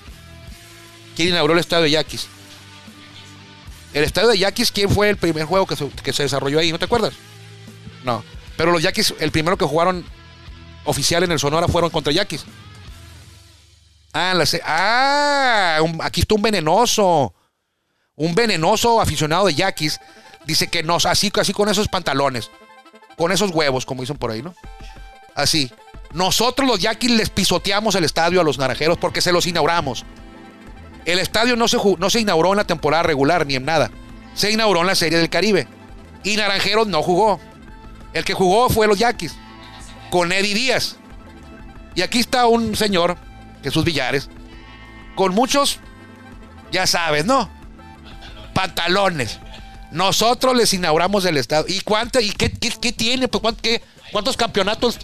¿Quién 1.16 1.30
inauguró 1.30 1.54
el 1.54 1.60
estadio 1.62 1.88
Yaquis? 1.88 2.28
El 3.96 4.04
estadio 4.04 4.28
de 4.28 4.38
Yaquis, 4.38 4.74
¿quién 4.74 4.90
fue 4.90 5.10
el 5.10 5.16
primer 5.16 5.46
juego 5.46 5.66
que 5.66 6.12
se, 6.12 6.24
desarrolló 6.24 6.60
ahí? 6.60 6.70
¿No 6.70 6.78
te 6.78 6.84
acuerdas? 6.84 7.14
No. 8.04 8.26
Pero 8.58 8.74
los 8.74 8.84
Yaquis, 8.84 9.14
el 9.20 9.32
primero 9.32 9.58
que 9.58 9.64
jugaron 9.64 10.06
oficial 10.84 11.24
en 11.24 11.32
el 11.32 11.40
Sonora 11.40 11.70
fueron 11.70 11.90
contra 11.92 12.12
Yaquis. 12.12 12.44
Ah, 14.12 14.34
la 14.34 14.46
ah 14.66 15.80
aquí 16.02 16.20
está 16.20 16.36
un 16.36 16.42
venenoso. 16.42 17.34
Un 18.18 18.36
venenoso 18.36 19.00
aficionado 19.00 19.46
de 19.46 19.56
Yaquis. 19.56 19.98
Dice 20.46 20.68
que 20.68 20.84
nos, 20.84 21.06
así, 21.06 21.32
así 21.40 21.54
con 21.54 21.70
esos 21.70 21.88
pantalones. 21.88 22.52
Con 23.16 23.32
esos 23.32 23.52
huevos, 23.52 23.86
como 23.86 24.02
dicen 24.02 24.18
por 24.18 24.30
ahí, 24.30 24.42
¿no? 24.42 24.54
Así. 25.36 25.72
Nosotros 26.12 26.68
los 26.68 26.82
Yaquis 26.82 27.12
les 27.12 27.30
pisoteamos 27.30 27.96
el 27.96 28.04
estadio 28.04 28.42
a 28.42 28.44
los 28.44 28.58
naranjeros 28.58 28.98
porque 28.98 29.22
se 29.22 29.32
los 29.32 29.48
inauguramos. 29.48 30.06
El 31.06 31.20
estadio 31.20 31.56
no 31.56 31.68
se, 31.68 31.78
no 31.98 32.10
se 32.10 32.20
inauguró 32.20 32.52
en 32.52 32.58
la 32.58 32.64
temporada 32.68 33.04
regular 33.04 33.46
ni 33.46 33.56
en 33.56 33.66
nada. 33.66 33.92
Se 34.34 34.52
inauguró 34.52 34.82
en 34.82 34.88
la 34.88 34.96
Serie 34.96 35.18
del 35.20 35.30
Caribe. 35.30 35.68
Y 36.24 36.36
Naranjeros 36.38 36.88
no 36.88 37.02
jugó. 37.04 37.40
El 38.14 38.24
que 38.26 38.34
jugó 38.34 38.70
fue 38.70 38.88
los 38.88 38.98
Yaquis. 38.98 39.36
Con 40.10 40.32
Eddie 40.32 40.54
Díaz. 40.56 40.98
Y 41.94 42.02
aquí 42.02 42.20
está 42.20 42.48
un 42.48 42.76
señor, 42.76 43.18
Jesús 43.64 43.86
Villares, 43.86 44.30
con 45.16 45.34
muchos, 45.34 45.80
ya 46.72 46.86
sabes, 46.88 47.26
¿no? 47.26 47.50
Pantalones. 48.54 49.40
Nosotros 49.92 50.56
les 50.56 50.74
inauguramos 50.74 51.24
el 51.26 51.38
estadio. 51.38 51.66
¿Y 51.74 51.80
cuánto? 51.82 52.20
¿Y 52.20 52.32
qué, 52.32 52.50
tiene? 52.92 53.28
Pues, 53.28 53.42
¿cuánto- 53.42 53.62
qué- 53.62 53.82
¿Cuántos 54.12 54.36
campeonatos? 54.36 54.98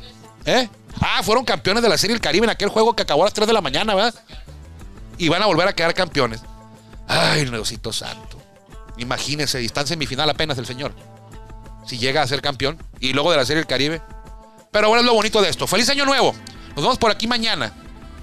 ¿Eh? 0.46 0.68
Ah, 1.00 1.22
fueron 1.24 1.46
campeones 1.46 1.82
de 1.84 1.90
la 1.90 1.98
Serie 1.98 2.14
del 2.14 2.22
Caribe 2.22 2.46
en 2.46 2.50
aquel 2.50 2.70
juego 2.70 2.94
que 2.96 3.04
acabó 3.04 3.22
a 3.24 3.26
las 3.26 3.34
3 3.34 3.48
de 3.48 3.54
la 3.54 3.62
mañana, 3.62 3.96
¿verdad? 3.96 4.14
Y 5.22 5.30
van 5.30 5.44
a 5.44 5.46
volver 5.46 5.68
a 5.68 5.74
quedar 5.74 5.94
campeones. 5.94 6.42
Ay, 7.08 7.46
Diosito 7.46 7.94
Santo. 7.94 8.42
Imagínese, 8.98 9.62
y 9.62 9.68
está 9.68 9.82
en 9.82 9.88
semifinal 9.88 10.28
apenas 10.28 10.58
el 10.58 10.66
señor. 10.66 10.96
Si 11.86 12.00
llega 12.00 12.24
a 12.24 12.28
ser 12.28 12.42
campeón. 12.42 12.80
Y 13.00 13.14
luego 13.14 13.30
de 13.30 13.38
la 13.38 13.46
Serie 13.46 13.60
del 13.60 13.68
Caribe. 13.68 14.02
Pero 14.72 14.88
bueno, 14.88 15.02
es 15.02 15.06
lo 15.06 15.14
bonito 15.14 15.40
de 15.40 15.50
esto. 15.50 15.68
Feliz 15.68 15.88
año 15.90 16.06
nuevo. 16.06 16.34
Nos 16.70 16.84
vemos 16.84 16.98
por 16.98 17.12
aquí 17.12 17.28
mañana. 17.28 17.72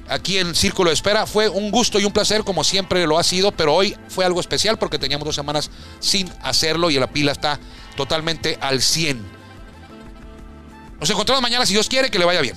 Aquí 0.08 0.38
en 0.38 0.56
Círculo 0.56 0.90
de 0.90 0.94
Espera. 0.94 1.24
Fue 1.28 1.48
un 1.48 1.70
gusto 1.70 2.00
y 2.00 2.04
un 2.04 2.10
placer, 2.12 2.42
como 2.42 2.64
siempre 2.64 3.06
lo 3.06 3.16
ha 3.16 3.22
sido. 3.22 3.52
Pero 3.52 3.76
hoy 3.76 3.96
fue 4.08 4.24
algo 4.24 4.40
especial 4.40 4.76
porque 4.76 4.98
teníamos 4.98 5.24
dos 5.24 5.36
semanas 5.36 5.70
sin 6.00 6.28
hacerlo 6.42 6.90
y 6.90 6.98
la 6.98 7.06
pila 7.06 7.30
está 7.30 7.60
totalmente 7.96 8.58
al 8.60 8.82
100. 8.82 9.24
Nos 10.98 11.08
encontramos 11.08 11.42
mañana, 11.42 11.64
si 11.64 11.74
Dios 11.74 11.88
quiere, 11.88 12.10
que 12.10 12.18
le 12.18 12.24
vaya 12.24 12.40
bien. 12.40 12.56